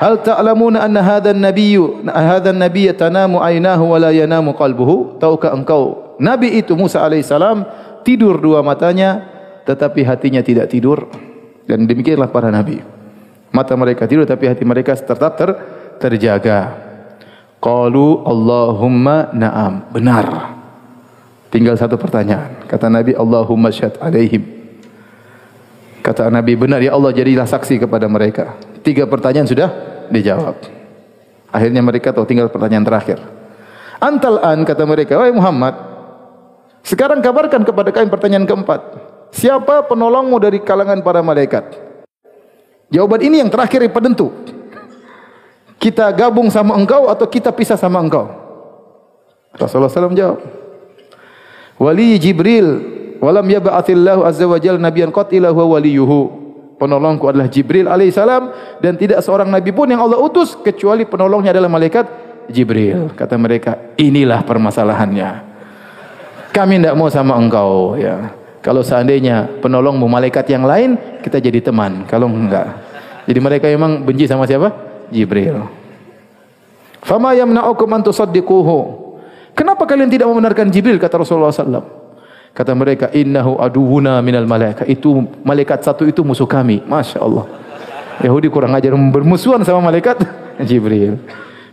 [0.00, 5.20] Hal ta'lamuna anna hadha an-nabiyyu hadha an-nabiy tanamu aynahu wa la yanamu qalbuhu?
[5.20, 7.68] Tahukah engkau Nabi itu Musa alaihi salam
[8.00, 9.28] tidur dua matanya
[9.68, 11.12] tetapi hatinya tidak tidur
[11.68, 12.80] dan demikianlah para nabi.
[13.52, 15.50] Mata mereka tidur tapi hati mereka tetap ter
[16.00, 16.88] terjaga.
[17.60, 19.92] Qalu Allahumma na'am.
[19.92, 20.26] Benar.
[21.52, 22.64] Tinggal satu pertanyaan.
[22.64, 24.42] Kata Nabi Allahumma syad alaihim.
[26.00, 28.56] Kata Nabi benar ya Allah jadilah saksi kepada mereka.
[28.80, 29.68] Tiga pertanyaan sudah
[30.08, 30.56] dijawab.
[31.52, 33.20] Akhirnya mereka tahu tinggal pertanyaan terakhir.
[34.00, 35.76] Antal an kata mereka, wahai Muhammad,
[36.80, 38.80] sekarang kabarkan kepada kami pertanyaan keempat.
[39.36, 41.76] Siapa penolongmu dari kalangan para malaikat?
[42.90, 44.32] Jawaban ini yang terakhir yang penentu.
[45.80, 48.28] Kita gabung sama engkau atau kita pisah sama engkau?
[49.56, 50.38] Rasulullah SAW jawab.
[51.80, 56.40] Wali Jibril Walam yab'athillahu azza wa jalla nabiyyan qat ila huwa waliyuhu.
[56.80, 61.68] Penolongku adalah Jibril alaihissalam dan tidak seorang nabi pun yang Allah utus kecuali penolongnya adalah
[61.68, 62.08] malaikat
[62.48, 63.12] Jibril.
[63.12, 65.52] Kata mereka, inilah permasalahannya.
[66.56, 68.32] Kami tidak mau sama engkau ya.
[68.64, 72.08] Kalau seandainya penolongmu malaikat yang lain, kita jadi teman.
[72.08, 72.80] Kalau enggak.
[73.28, 74.89] Jadi mereka memang benci sama siapa?
[75.12, 75.66] Jibril.
[77.04, 78.78] Fama yamna'ukum an tusaddiquhu.
[79.52, 82.00] Kenapa kalian tidak membenarkan Jibril kata Rasulullah sallallahu
[82.50, 84.90] Kata mereka, innahu aduhuna minal malaikat.
[84.90, 86.82] Itu malaikat satu itu musuh kami.
[86.82, 87.46] Masya Allah.
[88.20, 90.18] Yahudi kurang ajar bermusuhan sama malaikat
[90.68, 91.22] Jibril.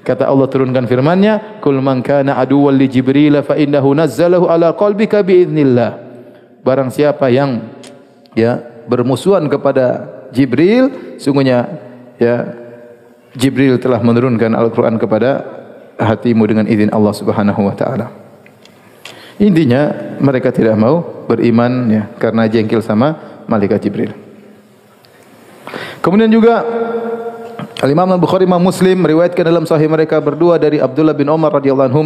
[0.05, 5.19] Kata Allah turunkan firman-Nya, "Kul man kana aduwwan li Jibril fa innahu nazzalahu ala qalbika
[5.25, 5.99] bi idznillah."
[6.63, 7.67] Barang siapa yang
[8.31, 11.67] ya bermusuhan kepada Jibril, sungguhnya
[12.21, 12.47] ya
[13.35, 15.43] Jibril telah menurunkan Al-Qur'an kepada
[15.97, 18.07] hatimu dengan izin Allah Subhanahu wa taala.
[19.37, 24.11] Intinya mereka tidak mau beriman ya karena jengkel sama malaikat Jibril.
[26.01, 26.63] Kemudian juga
[27.77, 31.53] Al Imam Al Bukhari Imam Muslim meriwayatkan dalam sahih mereka berdua dari Abdullah bin Umar
[31.61, 32.01] radhiyallahu anhu.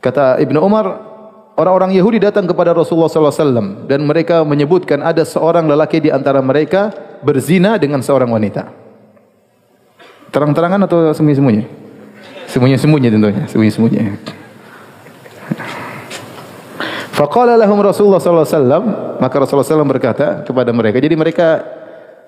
[0.00, 0.96] Kata Ibnu Umar,
[1.60, 6.10] orang-orang Yahudi datang kepada Rasulullah sallallahu alaihi wasallam dan mereka menyebutkan ada seorang lelaki di
[6.10, 8.79] antara mereka berzina dengan seorang wanita.
[10.30, 11.64] Terang-terangan atau sembunyi-sembunyi?
[12.50, 13.98] Sembunyi-sembunyi tentunya, sembunyi-sembunyi.
[17.14, 18.84] Faqala lahum Rasulullah sallallahu alaihi wasallam,
[19.20, 20.96] maka Rasulullah sallallahu berkata kepada mereka.
[21.02, 21.48] Jadi mereka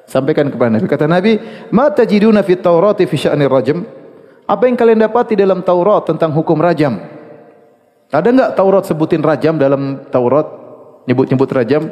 [0.05, 0.85] sampaikan kepada Nabi.
[0.85, 1.33] Kata Nabi,
[1.73, 3.87] "Ma tajiduna fit Taurat fi sya'nir rajm?"
[4.45, 6.99] Apa yang kalian dapat di dalam Taurat tentang hukum rajam?
[8.12, 10.62] Ada enggak Taurat sebutin rajam dalam Taurat?
[11.07, 11.91] nyebut-nyebut rajam.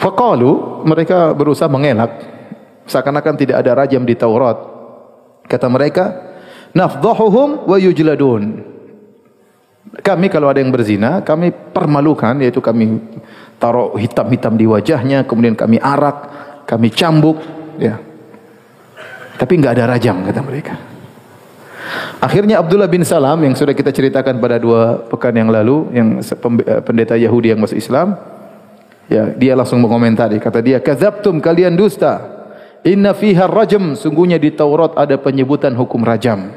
[0.00, 2.08] Faqalu mereka berusaha mengelak
[2.90, 4.58] seakan-akan tidak ada rajam di Taurat.
[5.46, 6.04] Kata mereka,
[6.74, 8.66] nafdhahuhum wa yujladun.
[10.02, 12.98] Kami kalau ada yang berzina, kami permalukan yaitu kami
[13.62, 16.18] taruh hitam-hitam di wajahnya, kemudian kami arak,
[16.66, 17.38] kami cambuk,
[17.78, 17.98] ya.
[19.38, 20.74] Tapi enggak ada rajam kata mereka.
[22.20, 26.80] Akhirnya Abdullah bin Salam yang sudah kita ceritakan pada dua pekan yang lalu yang eh,
[26.84, 28.14] pendeta Yahudi yang masuk Islam
[29.10, 32.39] ya dia langsung mengomentari kata dia kadzabtum kalian dusta
[32.86, 36.52] inna fiha rajam sungguhnya di Taurat ada penyebutan hukum rajam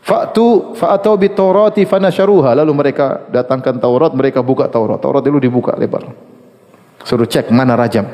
[0.00, 5.74] fa'tu fa'atau bi taurati fanasharuha lalu mereka datangkan Taurat mereka buka Taurat Taurat dulu dibuka
[5.74, 6.06] lebar
[7.02, 8.06] suruh cek mana rajam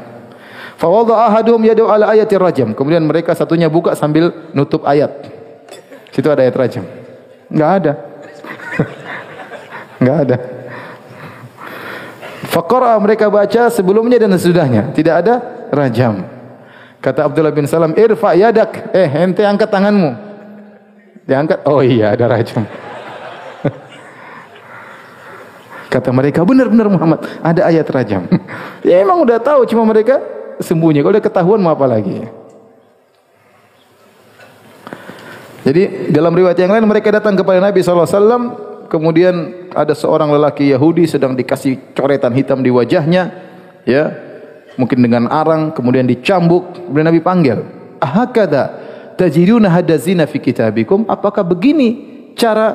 [0.77, 5.43] fa wadha ahadum yadu ala ayati rajam kemudian mereka satunya buka sambil nutup ayat
[6.13, 6.85] Situ ada ayat rajam.
[7.49, 7.93] Enggak ada.
[9.99, 10.37] Enggak ada.
[12.53, 14.93] Faqara mereka baca sebelumnya dan sesudahnya.
[14.93, 15.41] Tidak ada
[15.73, 16.29] rajam.
[17.03, 20.15] Kata Abdullah bin Salam, "Irfa yadak." Eh, ente angkat tanganmu.
[21.27, 21.67] Dia angkat.
[21.67, 22.63] Oh iya, ada rajam.
[25.93, 28.31] Kata mereka, benar-benar Muhammad, ada ayat rajam.
[28.87, 30.23] ya memang sudah tahu, cuma mereka
[30.63, 31.03] sembunyi.
[31.03, 32.23] Kalau dia ketahuan, mau apa lagi?
[35.63, 38.59] Jadi dalam riwayat yang lain mereka datang kepada Nabi wasallam
[38.91, 43.31] kemudian ada seorang lelaki Yahudi sedang dikasih coretan hitam di wajahnya
[43.87, 44.11] ya
[44.77, 47.59] mungkin dengan arang kemudian dicambuk kemudian Nabi panggil
[48.01, 48.79] ahakada
[49.17, 51.89] tajiduna hadazina fi kitabikum apakah begini
[52.39, 52.75] cara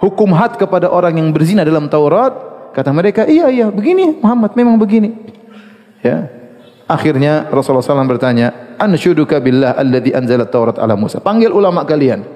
[0.00, 2.32] hukum had kepada orang yang berzina dalam Taurat
[2.72, 5.12] kata mereka iya iya begini Muhammad memang begini
[6.00, 6.44] ya
[6.84, 11.16] Akhirnya Rasulullah SAW bertanya, Anshuduka billah alladhi anzalat Taurat ala Musa.
[11.16, 12.28] Panggil ulama kalian.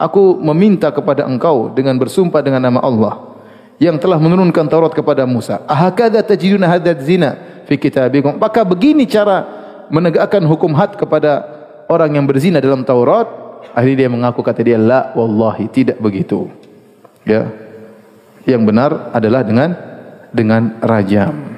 [0.00, 3.36] Aku meminta kepada engkau dengan bersumpah dengan nama Allah
[3.76, 5.60] yang telah menurunkan Taurat kepada Musa.
[5.68, 8.38] Ahakadha tajiduna hadad zina fi kitabikum.
[8.38, 9.44] Apakah begini cara
[9.92, 11.44] menegakkan hukum had kepada
[11.90, 13.42] orang yang berzina dalam Taurat?
[13.72, 16.50] Akhirnya dia mengaku kata dia, La wallahi, tidak begitu.
[17.22, 17.48] Ya.
[18.42, 19.70] Yang benar adalah dengan
[20.34, 21.52] dengan rajam.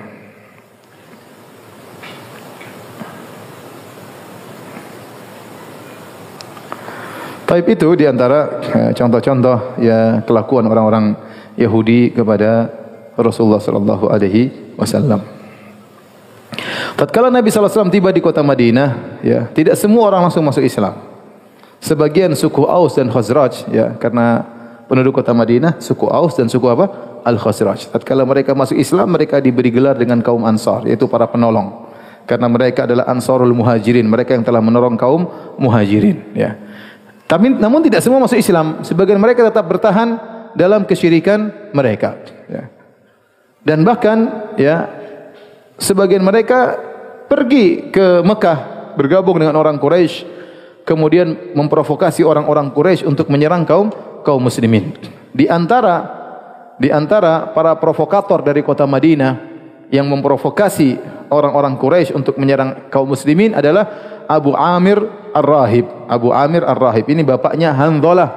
[7.45, 11.13] Taib itu di antara eh, contoh-contoh ya kelakuan orang-orang
[11.61, 12.73] Yahudi kepada
[13.15, 15.34] Rasulullah sallallahu alaihi wasallam.
[16.95, 20.95] Tatkala Nabi wasallam tiba di kota Madinah, ya, tidak semua orang langsung masuk Islam.
[21.83, 24.47] Sebagian suku Aus dan Khazraj, ya, karena
[24.89, 27.19] penduduk kota Madinah suku Aus dan suku apa?
[27.25, 27.93] Al-Khazraj.
[27.93, 31.89] Tatkala mereka masuk Islam, mereka diberi gelar dengan kaum Ansar, yaitu para penolong.
[32.25, 35.29] Karena mereka adalah Ansarul Muhajirin, mereka yang telah menolong kaum
[35.61, 36.57] Muhajirin, ya.
[37.25, 38.85] Tapi namun tidak semua masuk Islam.
[38.85, 40.21] Sebagian mereka tetap bertahan
[40.53, 42.21] dalam kesyirikan mereka.
[42.49, 42.69] Ya.
[43.65, 45.04] Dan bahkan ya
[45.79, 46.79] sebagian mereka
[47.27, 50.35] pergi ke Mekah bergabung dengan orang Quraisy
[50.87, 53.91] kemudian memprovokasi orang-orang Quraisy untuk menyerang kaum
[54.23, 54.95] kaum muslimin.
[55.35, 56.23] Di antara
[56.79, 59.55] di antara para provokator dari kota Madinah
[59.91, 60.97] yang memprovokasi
[61.33, 63.87] orang-orang Quraisy untuk menyerang kaum muslimin adalah
[64.25, 65.01] Abu Amir
[65.35, 67.05] Ar-Rahib, Abu Amir Ar-Rahib.
[67.09, 68.31] Ini bapaknya Hanzalah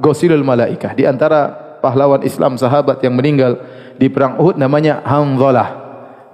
[0.00, 0.92] Gosilul Malaikah.
[0.94, 3.62] Di antara pahlawan Islam sahabat yang meninggal
[3.96, 5.87] di perang Uhud namanya Hanzalah.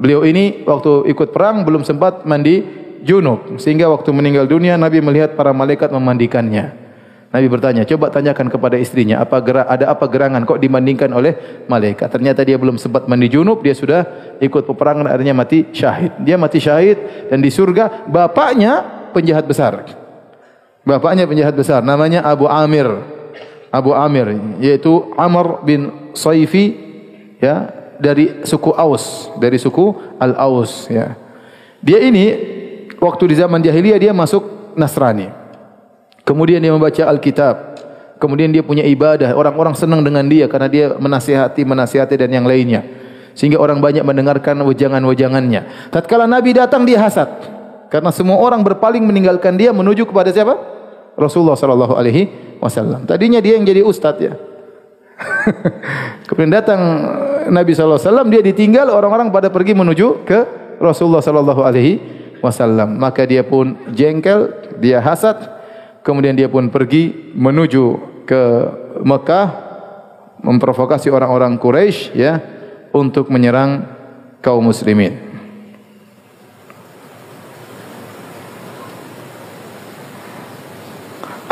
[0.04, 2.60] Beliau ini waktu ikut perang belum sempat mandi
[3.08, 6.76] junub sehingga waktu meninggal dunia Nabi melihat para malaikat memandikannya.
[7.32, 12.06] Nabi bertanya, coba tanyakan kepada istrinya, apa gerak, ada apa gerangan kok dimandingkan oleh malaikat?
[12.12, 14.04] Ternyata dia belum sempat mandi junub, dia sudah
[14.44, 16.20] ikut peperangan akhirnya mati syahid.
[16.20, 17.00] Dia mati syahid
[17.32, 19.88] dan di surga bapaknya penjahat besar.
[20.84, 22.92] Bapaknya penjahat besar namanya Abu Amir.
[23.72, 26.76] Abu Amir yaitu Amr bin Saifi
[27.40, 27.72] ya
[28.04, 31.16] dari suku Aus, dari suku Al-Aus ya.
[31.80, 32.36] Dia ini
[33.00, 35.32] waktu di zaman jahiliyah dia masuk Nasrani.
[36.24, 37.56] Kemudian dia membaca Alkitab.
[38.20, 39.32] Kemudian dia punya ibadah.
[39.36, 42.84] Orang-orang senang dengan dia karena dia menasihati, menasihati dan yang lainnya.
[43.36, 45.92] Sehingga orang banyak mendengarkan wejangan-wejangannya.
[45.92, 47.28] Tatkala Nabi datang dia hasad.
[47.92, 50.56] Karena semua orang berpaling meninggalkan dia menuju kepada siapa?
[51.14, 53.04] Rasulullah sallallahu alaihi wasallam.
[53.04, 54.34] Tadinya dia yang jadi ustaz ya.
[56.26, 56.80] Kemudian datang
[57.48, 60.38] Nabi wasallam dia ditinggal orang-orang pada pergi menuju ke
[60.80, 62.00] Rasulullah sallallahu alaihi
[62.40, 62.96] wasallam.
[62.96, 65.40] Maka dia pun jengkel, dia hasad,
[66.04, 67.84] kemudian dia pun pergi menuju
[68.24, 68.42] ke
[69.04, 69.46] Mekah
[70.44, 72.40] memprovokasi orang-orang Quraisy ya
[72.92, 73.88] untuk menyerang
[74.44, 75.34] kaum muslimin.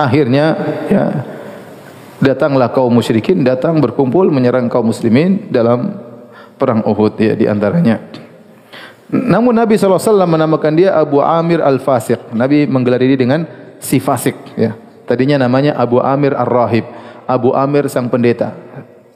[0.02, 0.46] akhirnya
[0.90, 1.04] ya
[2.22, 5.98] datanglah kaum musyrikin datang berkumpul menyerang kaum muslimin dalam
[6.54, 7.98] perang Uhud ya di antaranya.
[9.12, 12.32] Namun Nabi SAW menamakan dia Abu Amir Al-Fasiq.
[12.32, 13.44] Nabi menggelar diri dengan
[13.76, 14.56] si fasik.
[14.56, 14.72] Ya.
[15.04, 16.88] Tadinya namanya Abu Amir Ar-Rahib.
[17.28, 18.56] Abu Amir sang pendeta.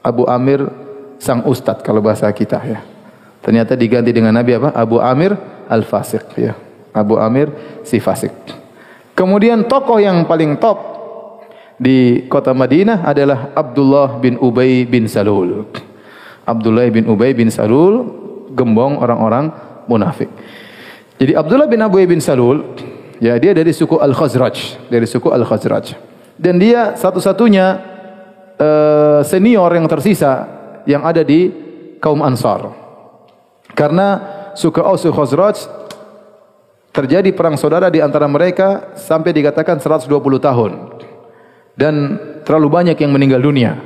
[0.04, 0.68] Abu Amir
[1.16, 2.60] sang ustad kalau bahasa kita.
[2.66, 2.84] Ya.
[3.40, 4.76] Ternyata diganti dengan Nabi apa?
[4.76, 5.32] Abu Amir
[5.70, 6.36] Al-Fasiq.
[6.36, 6.52] Ya.
[6.92, 7.48] Abu Amir
[7.80, 8.32] si fasik.
[9.16, 10.95] Kemudian tokoh yang paling top
[11.76, 15.68] di kota Madinah adalah Abdullah bin Ubay bin Salul.
[16.48, 18.08] Abdullah bin Ubay bin Salul
[18.52, 19.52] gembong orang-orang
[19.84, 20.32] munafik.
[21.16, 22.76] Jadi Abdullah bin Abu bin Salul,
[23.20, 25.96] ya dia dari suku Al Khazraj, dari suku Al Khazraj.
[26.36, 27.66] Dan dia satu-satunya
[28.60, 30.44] uh, senior yang tersisa
[30.84, 31.48] yang ada di
[32.00, 32.68] kaum Ansar.
[33.72, 34.20] Karena
[34.52, 35.56] suku Aus Khazraj
[36.92, 40.08] terjadi perang saudara di antara mereka sampai dikatakan 120
[40.40, 40.72] tahun.
[41.76, 43.76] Dan terlalu banyak yang meninggal dunia.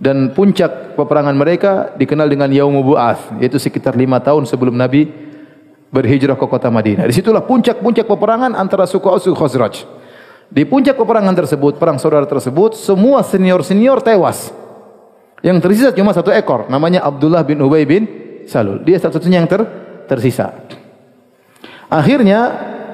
[0.00, 5.12] Dan puncak peperangan mereka dikenal dengan Yaumul Bu'ath, yaitu sekitar lima tahun sebelum Nabi
[5.92, 7.04] berhijrah ke kota Madinah.
[7.04, 9.84] Di situlah puncak-puncak peperangan antara suku Aus dan Khazraj.
[10.50, 14.50] Di puncak peperangan tersebut, perang saudara tersebut, semua senior-senior tewas.
[15.44, 18.08] Yang tersisa cuma satu ekor, namanya Abdullah bin Ubay bin
[18.48, 18.82] Salul.
[18.82, 19.62] Dia satu-satunya yang ter
[20.08, 20.50] tersisa.
[21.86, 22.38] Akhirnya,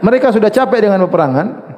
[0.04, 1.75] mereka sudah capek dengan peperangan,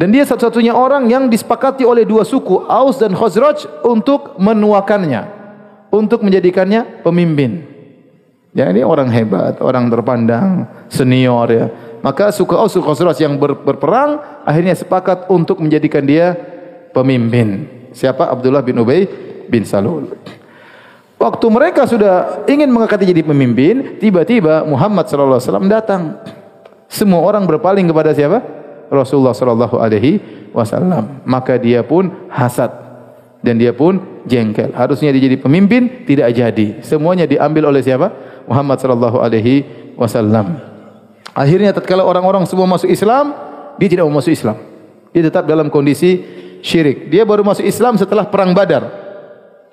[0.00, 5.28] dan dia satu-satunya orang yang disepakati oleh dua suku, Aus dan Khazraj, untuk menuakannya.
[5.92, 7.68] Untuk menjadikannya pemimpin.
[8.56, 11.68] Ya, ini orang hebat, orang terpandang, senior ya.
[12.00, 16.32] Maka suku Aus dan Khazraj yang ber, berperang, akhirnya sepakat untuk menjadikan dia
[16.96, 17.68] pemimpin.
[17.92, 18.24] Siapa?
[18.32, 19.04] Abdullah bin Ubay
[19.52, 20.16] bin Salul.
[21.20, 26.02] Waktu mereka sudah ingin mengangkat jadi pemimpin, tiba-tiba Muhammad sallallahu alaihi wasallam datang.
[26.88, 28.59] Semua orang berpaling kepada siapa?
[28.90, 30.18] Rasulullah sallallahu alaihi
[30.50, 31.22] wasallam.
[31.24, 32.68] Maka dia pun hasad
[33.40, 34.74] dan dia pun jengkel.
[34.76, 36.82] Harusnya dia jadi pemimpin, tidak jadi.
[36.84, 38.12] Semuanya diambil oleh siapa?
[38.44, 39.64] Muhammad sallallahu alaihi
[39.96, 40.60] wasallam.
[41.32, 43.32] Akhirnya tatkala orang-orang semua masuk Islam,
[43.78, 44.58] dia tidak mau masuk Islam.
[45.14, 46.22] Dia tetap dalam kondisi
[46.60, 47.08] syirik.
[47.08, 48.90] Dia baru masuk Islam setelah perang Badar.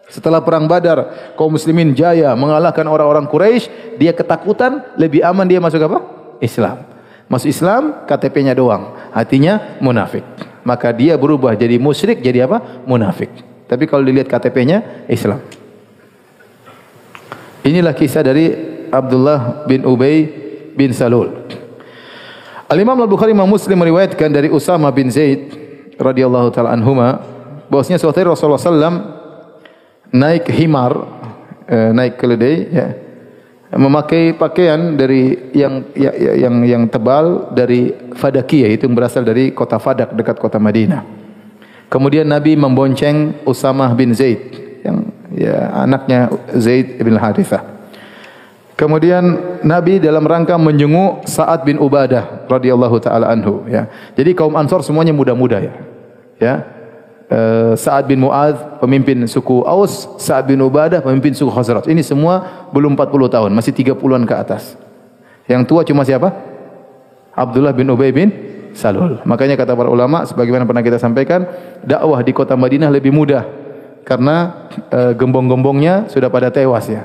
[0.07, 5.83] Setelah perang Badar, kaum muslimin jaya mengalahkan orang-orang Quraisy, dia ketakutan, lebih aman dia masuk
[5.83, 5.99] apa?
[6.39, 6.96] Islam.
[7.27, 8.95] Masuk Islam, KTP-nya doang.
[9.11, 10.23] Hatinya munafik.
[10.63, 12.83] Maka dia berubah jadi musyrik, jadi apa?
[12.87, 13.31] Munafik.
[13.67, 15.43] Tapi kalau dilihat KTP-nya, Islam.
[17.67, 18.55] Inilah kisah dari
[18.87, 20.23] Abdullah bin Ubay
[20.71, 21.35] bin Salul.
[22.67, 25.55] Al-Imam Al-Bukhari Imam Muslim meriwayatkan dari Usama bin Zaid
[25.95, 27.23] radhiyallahu taala anhuma
[27.71, 28.95] bahwasanya suatu hari Rasulullah sallam
[30.11, 30.93] naik himar
[31.63, 32.87] eh, naik keledai ya
[33.75, 39.75] memakai pakaian dari yang yang yang, yang tebal dari Fadakiyah itu yang berasal dari kota
[39.75, 41.03] Fadak dekat kota Madinah.
[41.91, 47.75] Kemudian Nabi membonceng Usamah bin Zaid yang ya anaknya Zaid bin Harithah.
[48.77, 53.89] Kemudian Nabi dalam rangka menjenguk Sa'ad bin Ubadah radhiyallahu taala anhu ya.
[54.13, 55.73] Jadi kaum Ansar semuanya muda-muda ya.
[56.37, 56.55] Ya,
[57.27, 61.83] Eh, Sa'ad bin Mu'adh pemimpin suku Aus, Sa'ad bin Ubadah pemimpin suku Khazraj.
[61.91, 64.79] Ini semua belum 40 tahun, masih 30-an ke atas.
[65.43, 66.31] Yang tua cuma siapa?
[67.35, 68.31] Abdullah bin Ubay bin
[68.71, 69.19] Salul.
[69.27, 71.43] Makanya kata para ulama sebagaimana pernah kita sampaikan,
[71.83, 73.43] dakwah di kota Madinah lebih mudah
[74.07, 77.03] karena e, gembong-gembongnya sudah pada tewas ya.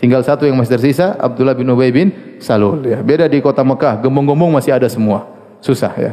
[0.00, 3.04] Tinggal satu yang masih tersisa, Abdullah bin Ubay bin Salul ya.
[3.04, 5.28] Beda di kota Mekah, gembong-gembong masih ada semua.
[5.60, 6.12] Susah ya.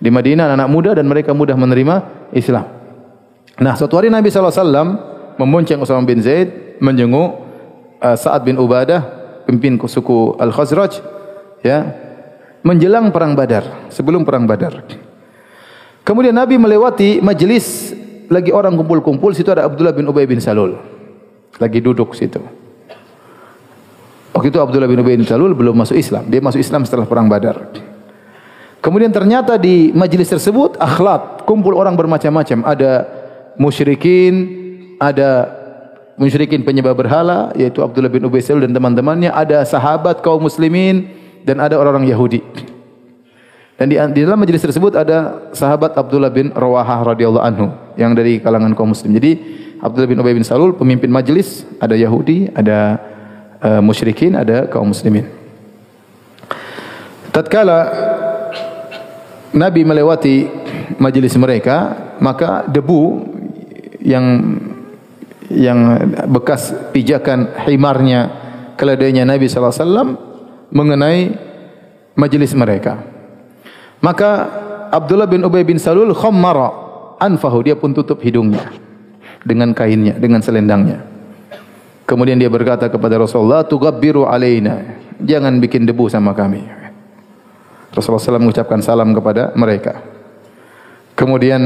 [0.00, 2.79] Di Madinah anak muda dan mereka mudah menerima Islam.
[3.60, 4.56] Nah, suatu hari Nabi SAW
[5.36, 7.44] membonceng Usama bin Zaid menjenguk
[8.00, 9.04] uh, Sa'ad bin Ubadah,
[9.44, 11.04] pimpin suku Al-Khazraj,
[11.60, 11.92] ya,
[12.64, 14.80] menjelang perang Badar, sebelum perang Badar.
[16.00, 17.92] Kemudian Nabi melewati majlis
[18.32, 20.80] lagi orang kumpul-kumpul, situ ada Abdullah bin Ubay bin Salul.
[21.60, 22.40] Lagi duduk situ.
[24.32, 26.32] Waktu itu Abdullah bin Ubay bin Salul belum masuk Islam.
[26.32, 27.60] Dia masuk Islam setelah perang Badar.
[28.80, 32.64] Kemudian ternyata di majlis tersebut akhlak, kumpul orang bermacam-macam.
[32.64, 33.19] Ada
[33.60, 34.32] musyrikin,
[34.96, 35.52] ada
[36.16, 41.12] musyrikin penyembah berhala yaitu Abdullah bin Ubay dan teman-temannya, ada sahabat kaum muslimin
[41.44, 42.40] dan ada orang-orang Yahudi.
[43.76, 48.36] Dan di, di dalam majlis tersebut ada sahabat Abdullah bin Rawahah radhiyallahu anhu yang dari
[48.40, 49.12] kalangan kaum muslim.
[49.16, 49.40] Jadi
[49.80, 53.00] Abdullah bin Ubay bin Salul pemimpin majlis, ada Yahudi, ada
[53.64, 55.24] uh, musyrikin, ada kaum muslimin.
[57.32, 57.88] Tatkala
[59.56, 60.44] Nabi melewati
[61.00, 63.32] majlis mereka, maka debu
[64.00, 64.56] yang
[65.50, 65.78] yang
[66.30, 68.30] bekas pijakan himarnya
[68.78, 70.08] keledainya Nabi sallallahu alaihi wasallam
[70.70, 71.20] mengenai
[72.14, 73.02] majlis mereka.
[74.00, 74.30] Maka
[74.94, 76.70] Abdullah bin Ubay bin Salul khammara
[77.20, 78.72] anfahu dia pun tutup hidungnya
[79.44, 81.04] dengan kainnya dengan selendangnya.
[82.08, 86.64] Kemudian dia berkata kepada Rasulullah, "Tugabbiru alaina." Jangan bikin debu sama kami.
[87.92, 90.00] Rasulullah SAW mengucapkan salam kepada mereka.
[91.12, 91.60] Kemudian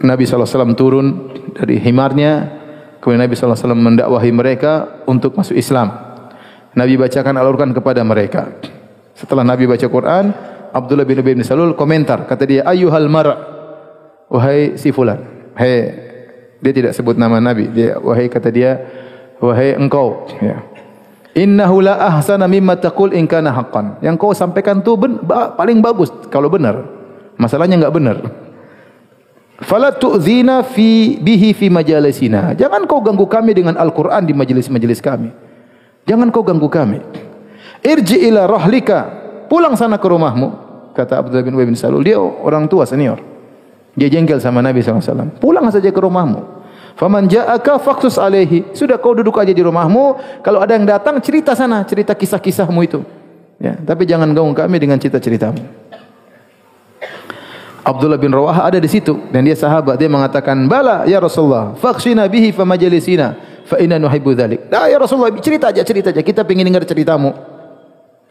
[0.00, 2.60] Nabi SAW turun dari himarnya.
[3.00, 5.88] Kemudian Nabi SAW mendakwahi mereka untuk masuk Islam.
[6.76, 8.60] Nabi bacakan Al-Quran kepada mereka.
[9.16, 10.32] Setelah Nabi baca Quran,
[10.72, 12.24] Abdullah bin Ubay bin Salul komentar.
[12.28, 13.58] Kata dia, Ayuhal mar'
[14.30, 15.50] Wahai si fulan.
[15.58, 15.90] Hei,
[16.62, 17.66] dia tidak sebut nama Nabi.
[17.74, 18.78] Dia, wahai kata dia,
[19.42, 20.60] wahai engkau ya
[21.34, 25.80] innahu la ahsana mimma taqul in kana haqqan yang kau sampaikan tu ben, ba, paling
[25.80, 26.84] bagus kalau benar
[27.40, 28.16] masalahnya enggak benar
[29.64, 32.52] fala tu'zina fi bihi fi majalisina.
[32.56, 35.30] Jangan kau ganggu kami dengan Al-Qur'an di majelis-majelis kami.
[36.08, 37.00] Jangan kau ganggu kami.
[37.84, 39.20] Irji ila rahlika.
[39.50, 40.48] Pulang sana ke rumahmu
[40.94, 42.06] kata Abdullah bin Ubay bin Salul.
[42.06, 43.18] Dia orang tua senior.
[43.98, 46.62] Dia jengkel sama Nabi SAW pulang saja ke rumahmu.
[46.94, 48.76] Faman ja'aka faqsus alaihi.
[48.76, 53.00] Sudah kau duduk aja di rumahmu, kalau ada yang datang cerita sana, cerita kisah-kisahmu itu.
[53.60, 55.89] Ya, tapi jangan ganggu kami dengan cerita-ceritamu.
[57.80, 62.28] Abdullah bin Rawah ada di situ dan dia sahabat dia mengatakan bala ya Rasulullah faqshina
[62.28, 64.68] bihi fa majlisina fa inna nuhibbu dzalik.
[64.68, 67.32] Dah ya Rasulullah cerita aja cerita aja kita ingin dengar ceritamu.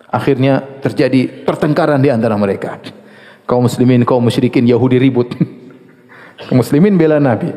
[0.10, 2.82] Akhirnya terjadi pertengkaran di antara mereka.
[3.46, 5.34] Kaum muslimin kaum musyrikin Yahudi ribut.
[6.56, 7.52] Muslimin bela Nabi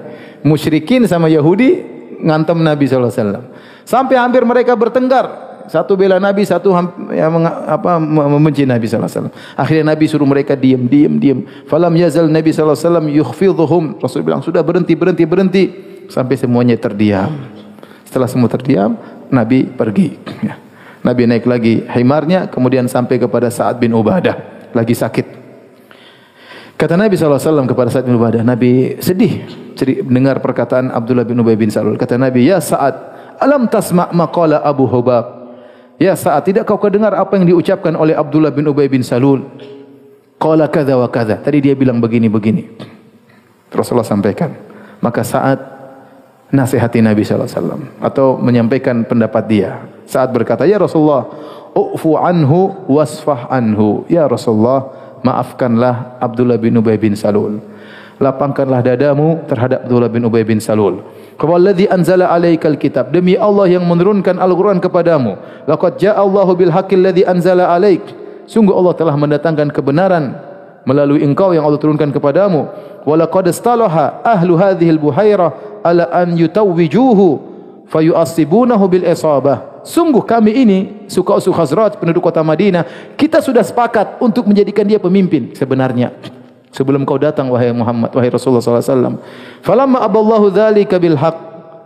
[0.46, 1.82] musyrikin sama Yahudi
[2.22, 3.50] ngantem Nabi SAW.
[3.82, 5.51] Sampai hampir mereka bertengkar.
[5.68, 6.72] Satu bela Nabi, satu
[7.12, 9.30] yang apa, membenci Nabi SAW.
[9.54, 11.44] Akhirnya Nabi suruh mereka diam, diam, diam.
[11.66, 12.74] Falam yazal Nabi SAW
[13.10, 14.02] yukhfidhuhum.
[14.02, 15.64] Rasul bilang, sudah berhenti, berhenti, berhenti.
[16.10, 17.30] Sampai semuanya terdiam.
[18.04, 18.98] Setelah semua terdiam,
[19.32, 20.20] Nabi pergi.
[20.44, 20.60] Ya.
[21.02, 24.70] Nabi naik lagi himarnya, kemudian sampai kepada Sa'ad bin Ubadah.
[24.70, 25.26] Lagi sakit.
[26.78, 29.42] Kata Nabi SAW kepada Sa'ad bin Ubadah, Nabi sedih
[30.06, 31.98] mendengar perkataan Abdullah bin Ubay bin Salul.
[31.98, 32.94] Kata Nabi, Ya Sa'ad,
[33.42, 35.41] alam tasma' maqala Abu Hubab.
[36.02, 39.46] Ya Sa'ad, tidak kau kedengar apa yang diucapkan oleh Abdullah bin Ubay bin Salul?
[40.34, 41.38] Qala kadha wa kadha.
[41.38, 42.66] Tadi dia bilang begini-begini.
[43.70, 44.50] Rasulullah sampaikan.
[44.98, 45.62] Maka Sa'ad
[46.50, 48.02] nasihati Nabi SAW.
[48.02, 49.86] Atau menyampaikan pendapat dia.
[50.10, 51.30] Saat berkata, Ya Rasulullah,
[51.70, 54.02] U'fu anhu wasfah anhu.
[54.10, 54.90] Ya Rasulullah,
[55.22, 57.62] maafkanlah Abdullah bin Ubay bin Salul
[58.22, 61.02] lapangkanlah dadamu terhadap Abdullah bin Ubay bin Salul.
[61.42, 63.10] Kawalladhi anzala alaikal kitab.
[63.10, 65.34] Demi Allah yang menurunkan Al-Quran kepadamu.
[65.66, 68.06] Laqad ja'allahu bil haqqil ladhi anzala alaik.
[68.46, 70.38] Sungguh Allah telah mendatangkan kebenaran
[70.86, 72.70] melalui engkau yang Allah turunkan kepadamu.
[73.02, 77.42] Walaqad istalaha ahlu hadhil buhairah ala an yutawwijuhu
[77.90, 79.82] fayu'assibunahu bil isabah.
[79.82, 80.78] Sungguh kami ini
[81.10, 82.86] suka usuh Khazraj penduduk kota Madinah
[83.18, 86.14] kita sudah sepakat untuk menjadikan dia pemimpin sebenarnya
[86.72, 89.14] sebelum kau datang wahai Muhammad wahai Rasulullah alaihi wasallam.
[89.60, 91.38] Falamma aballahu dzalika bil haqq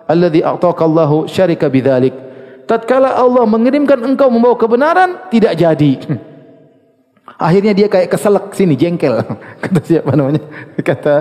[0.07, 2.14] alladhi a'taka Allahu syarika bidzalik.
[2.66, 5.93] Tatkala Allah mengirimkan engkau membawa kebenaran tidak jadi.
[7.47, 9.22] Akhirnya dia kayak keselak sini jengkel.
[9.62, 10.43] Kata siapa namanya?
[10.89, 11.14] Kata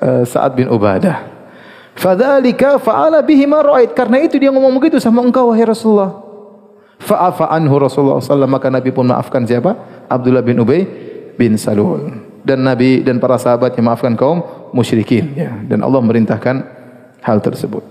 [0.00, 1.26] uh, Sa'ad bin Ubadah.
[1.94, 3.92] Fadzalika fa'ala bihi ma ra'ait.
[3.92, 6.16] Karena itu dia ngomong begitu sama engkau wahai Rasulullah.
[7.00, 9.76] Fa'afa anhu Rasulullah sallallahu maka Nabi pun maafkan siapa?
[10.10, 10.84] Abdullah bin Ubay
[11.36, 14.40] bin Salul dan Nabi dan para sahabat yang maafkan kaum
[14.72, 15.52] musyrikin ya.
[15.66, 16.56] dan Allah merintahkan
[17.20, 17.84] hal tersebut.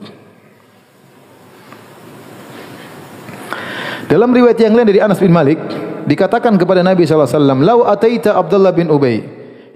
[4.10, 5.62] Dalam riwayat yang lain dari Anas bin Malik
[6.10, 9.22] dikatakan kepada Nabi sallallahu alaihi wasallam, "Lau ataita Abdullah bin Ubay."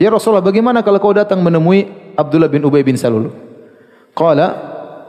[0.02, 1.86] Ya Rasulullah, bagaimana kalau kau datang menemui
[2.18, 3.30] Abdullah bin Ubay bin Salul?
[4.18, 4.48] Qala,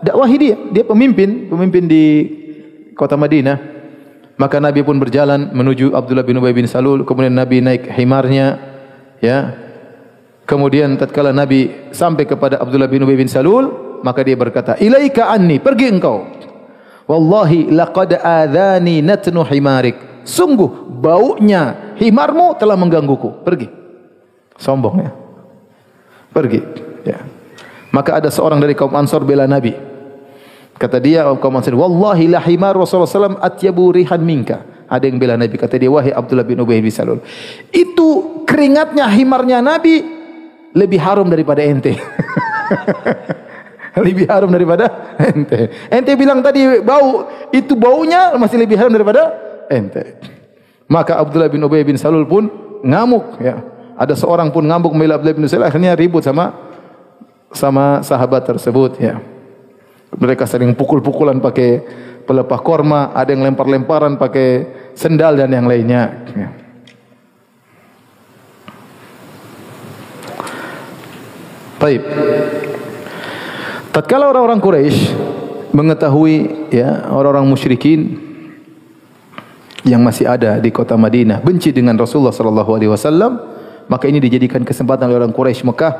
[0.04, 2.04] dakwahi dia, dia pemimpin, pemimpin di
[2.92, 3.72] kota Madinah.
[4.36, 8.73] Maka Nabi pun berjalan menuju Abdullah bin Ubay bin Salul, kemudian Nabi naik himarnya
[9.24, 9.38] ya.
[10.44, 15.56] Kemudian tatkala nabi sampai kepada Abdullah bin Ubay bin Salul maka dia berkata ilaika anni
[15.56, 16.28] pergi engkau.
[17.08, 20.24] Wallahi laqad adani natnu himarik.
[20.24, 23.44] Sungguh baunya himarmu telah menggangguku.
[23.44, 23.68] Pergi.
[24.56, 25.10] Sombong ya.
[26.32, 26.60] Pergi.
[27.04, 27.20] Ya.
[27.92, 29.76] Maka ada seorang dari kaum ansor bela nabi.
[30.76, 34.58] Kata dia kaum ansor wallahi la himar rasulullah sallallahu alaihi wasallam atyabu rihan minka.
[34.84, 35.56] Ada yang bela Nabi.
[35.56, 37.24] Kata dia wahai Abdullah bin Ubay bin Salul.
[37.72, 39.98] Itu keringatnya himarnya Nabi
[40.78, 41.98] lebih harum daripada ente.
[44.06, 44.86] lebih harum daripada
[45.18, 45.74] ente.
[45.90, 49.34] Ente bilang tadi bau itu baunya masih lebih harum daripada
[49.66, 50.22] ente.
[50.86, 52.46] Maka Abdullah bin Ubay bin Salul pun
[52.86, 53.58] ngamuk ya.
[53.98, 56.54] Ada seorang pun ngamuk membela Abdullah bin Salul akhirnya ribut sama
[57.50, 59.18] sama sahabat tersebut ya.
[60.14, 61.82] Mereka sering pukul-pukulan pakai
[62.22, 64.48] pelepah korma, ada yang lempar-lemparan pakai
[64.94, 66.02] sendal dan yang lainnya.
[66.38, 66.63] Ya.
[71.78, 72.02] Baik.
[73.94, 74.98] Tatkala orang-orang Quraisy
[75.74, 78.18] mengetahui ya orang-orang musyrikin
[79.82, 83.38] yang masih ada di kota Madinah benci dengan Rasulullah sallallahu alaihi wasallam,
[83.86, 85.92] maka ini dijadikan kesempatan oleh orang Quraisy Mekah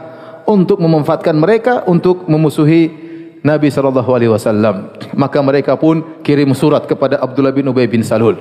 [0.48, 3.04] untuk memanfaatkan mereka untuk memusuhi
[3.44, 4.94] Nabi sallallahu alaihi wasallam.
[5.14, 8.40] Maka mereka pun kirim surat kepada Abdullah bin Ubay bin Salul.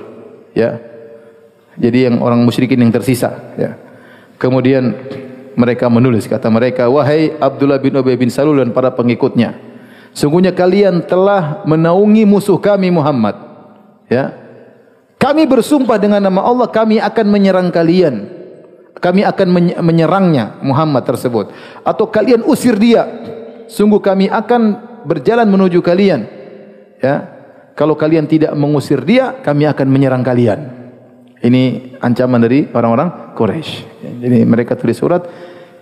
[0.56, 0.80] Ya.
[1.76, 3.74] Jadi yang orang musyrikin yang tersisa, ya.
[4.38, 4.94] Kemudian
[5.54, 6.26] mereka menulis.
[6.26, 9.74] Kata mereka wahai Abdullah bin Ubay bin Salul dan para pengikutnya
[10.14, 13.34] sungguhnya kalian telah menaungi musuh kami Muhammad.
[14.06, 14.36] Ya.
[15.18, 18.28] Kami bersumpah dengan nama Allah kami akan menyerang kalian.
[19.00, 19.48] Kami akan
[19.82, 21.50] menyerangnya Muhammad tersebut.
[21.82, 23.04] Atau kalian usir dia
[23.68, 26.28] sungguh kami akan berjalan menuju kalian.
[27.02, 27.32] Ya.
[27.74, 30.83] Kalau kalian tidak mengusir dia kami akan menyerang kalian
[31.44, 33.72] ini ancaman dari orang-orang Quraisy.
[34.24, 35.28] Jadi mereka tulis surat,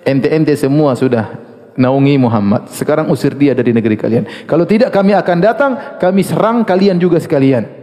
[0.02, 1.38] ente-ente semua sudah
[1.78, 2.66] naungi Muhammad.
[2.74, 4.24] Sekarang usir dia dari negeri kalian.
[4.44, 7.80] Kalau tidak kami akan datang, kami serang kalian juga sekalian.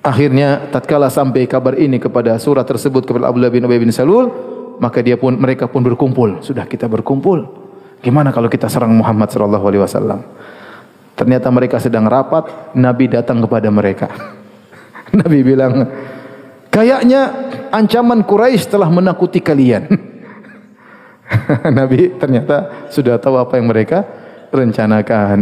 [0.00, 4.32] Akhirnya tatkala sampai kabar ini kepada surat tersebut kepada Abdullah bin Ubay bin Salul,
[4.80, 6.40] maka dia pun mereka pun berkumpul.
[6.40, 7.46] Sudah kita berkumpul.
[8.00, 10.24] Gimana kalau kita serang Muhammad sallallahu alaihi wasallam?
[11.20, 14.39] Ternyata mereka sedang rapat, Nabi datang kepada mereka.
[15.20, 15.86] Nabi bilang,
[16.70, 19.90] kayaknya ancaman Quraisy telah menakuti kalian.
[21.78, 24.06] Nabi ternyata sudah tahu apa yang mereka
[24.50, 25.38] rencanakan.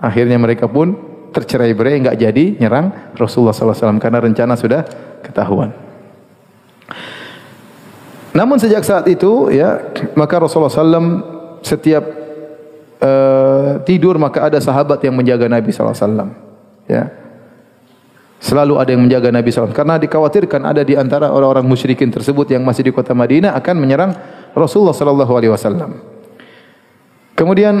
[0.00, 0.96] Akhirnya mereka pun
[1.30, 4.82] tercerai berai, enggak jadi nyerang Rasulullah SAW karena rencana sudah
[5.22, 5.70] ketahuan.
[8.30, 11.20] Namun sejak saat itu, ya maka Rasulullah SAW
[11.60, 12.04] setiap
[13.02, 16.32] uh, tidur maka ada sahabat yang menjaga Nabi SAW.
[16.88, 17.10] Ya,
[18.40, 19.76] Selalu ada yang menjaga Nabi SAW.
[19.76, 24.16] Karena dikhawatirkan ada di antara orang-orang musyrikin tersebut yang masih di kota Madinah akan menyerang
[24.56, 25.92] Rasulullah SAW.
[27.36, 27.74] Kemudian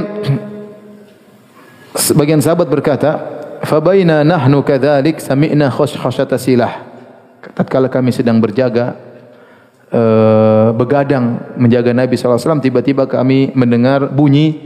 [2.12, 3.10] sebagian sahabat berkata,
[3.64, 6.84] "Fabaina nahnu kadzalik sami'na khashkhashata silah."
[7.56, 9.00] Tatkala kami sedang berjaga
[9.88, 14.60] uh, begadang menjaga Nabi SAW, tiba-tiba kami mendengar bunyi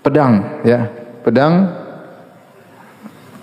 [0.00, 0.88] pedang, ya,
[1.20, 1.68] pedang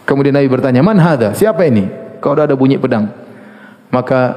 [0.06, 1.34] Kemudian Nabi bertanya, "Man hadha?
[1.34, 1.90] Siapa ini?"
[2.22, 3.10] Kau ada bunyi pedang.
[3.90, 4.34] Maka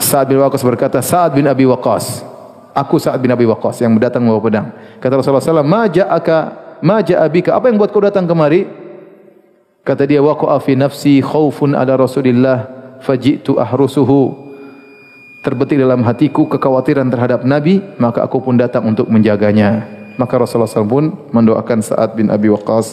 [0.00, 2.24] Sa'ad bin Waqqas berkata, "Sa'ad bin Abi Waqqas."
[2.72, 4.66] Aku Sa'ad bin Abi Waqqas yang datang membawa pedang.
[5.02, 6.36] Kata Rasulullah SAW, "Ma ja'aka
[6.80, 8.64] ma ja'a bika?" Apa yang buat kau datang kemari?
[9.84, 12.68] Kata dia, "Waqa'a fi nafsi khaufun ala Rasulillah
[13.02, 14.48] faji'tu ahrusuhu."
[15.40, 19.88] Terbetik dalam hatiku kekhawatiran terhadap Nabi, maka aku pun datang untuk menjaganya.
[20.20, 22.92] Maka Rasulullah SAW pun mendoakan Sa'ad bin Abi Waqqas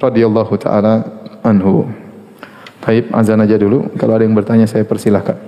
[0.00, 1.04] radhiyallahu taala
[1.42, 1.88] anhu.
[2.82, 3.94] Baik, azan aja dulu.
[3.94, 5.38] Kalau ada yang bertanya saya persilahkan.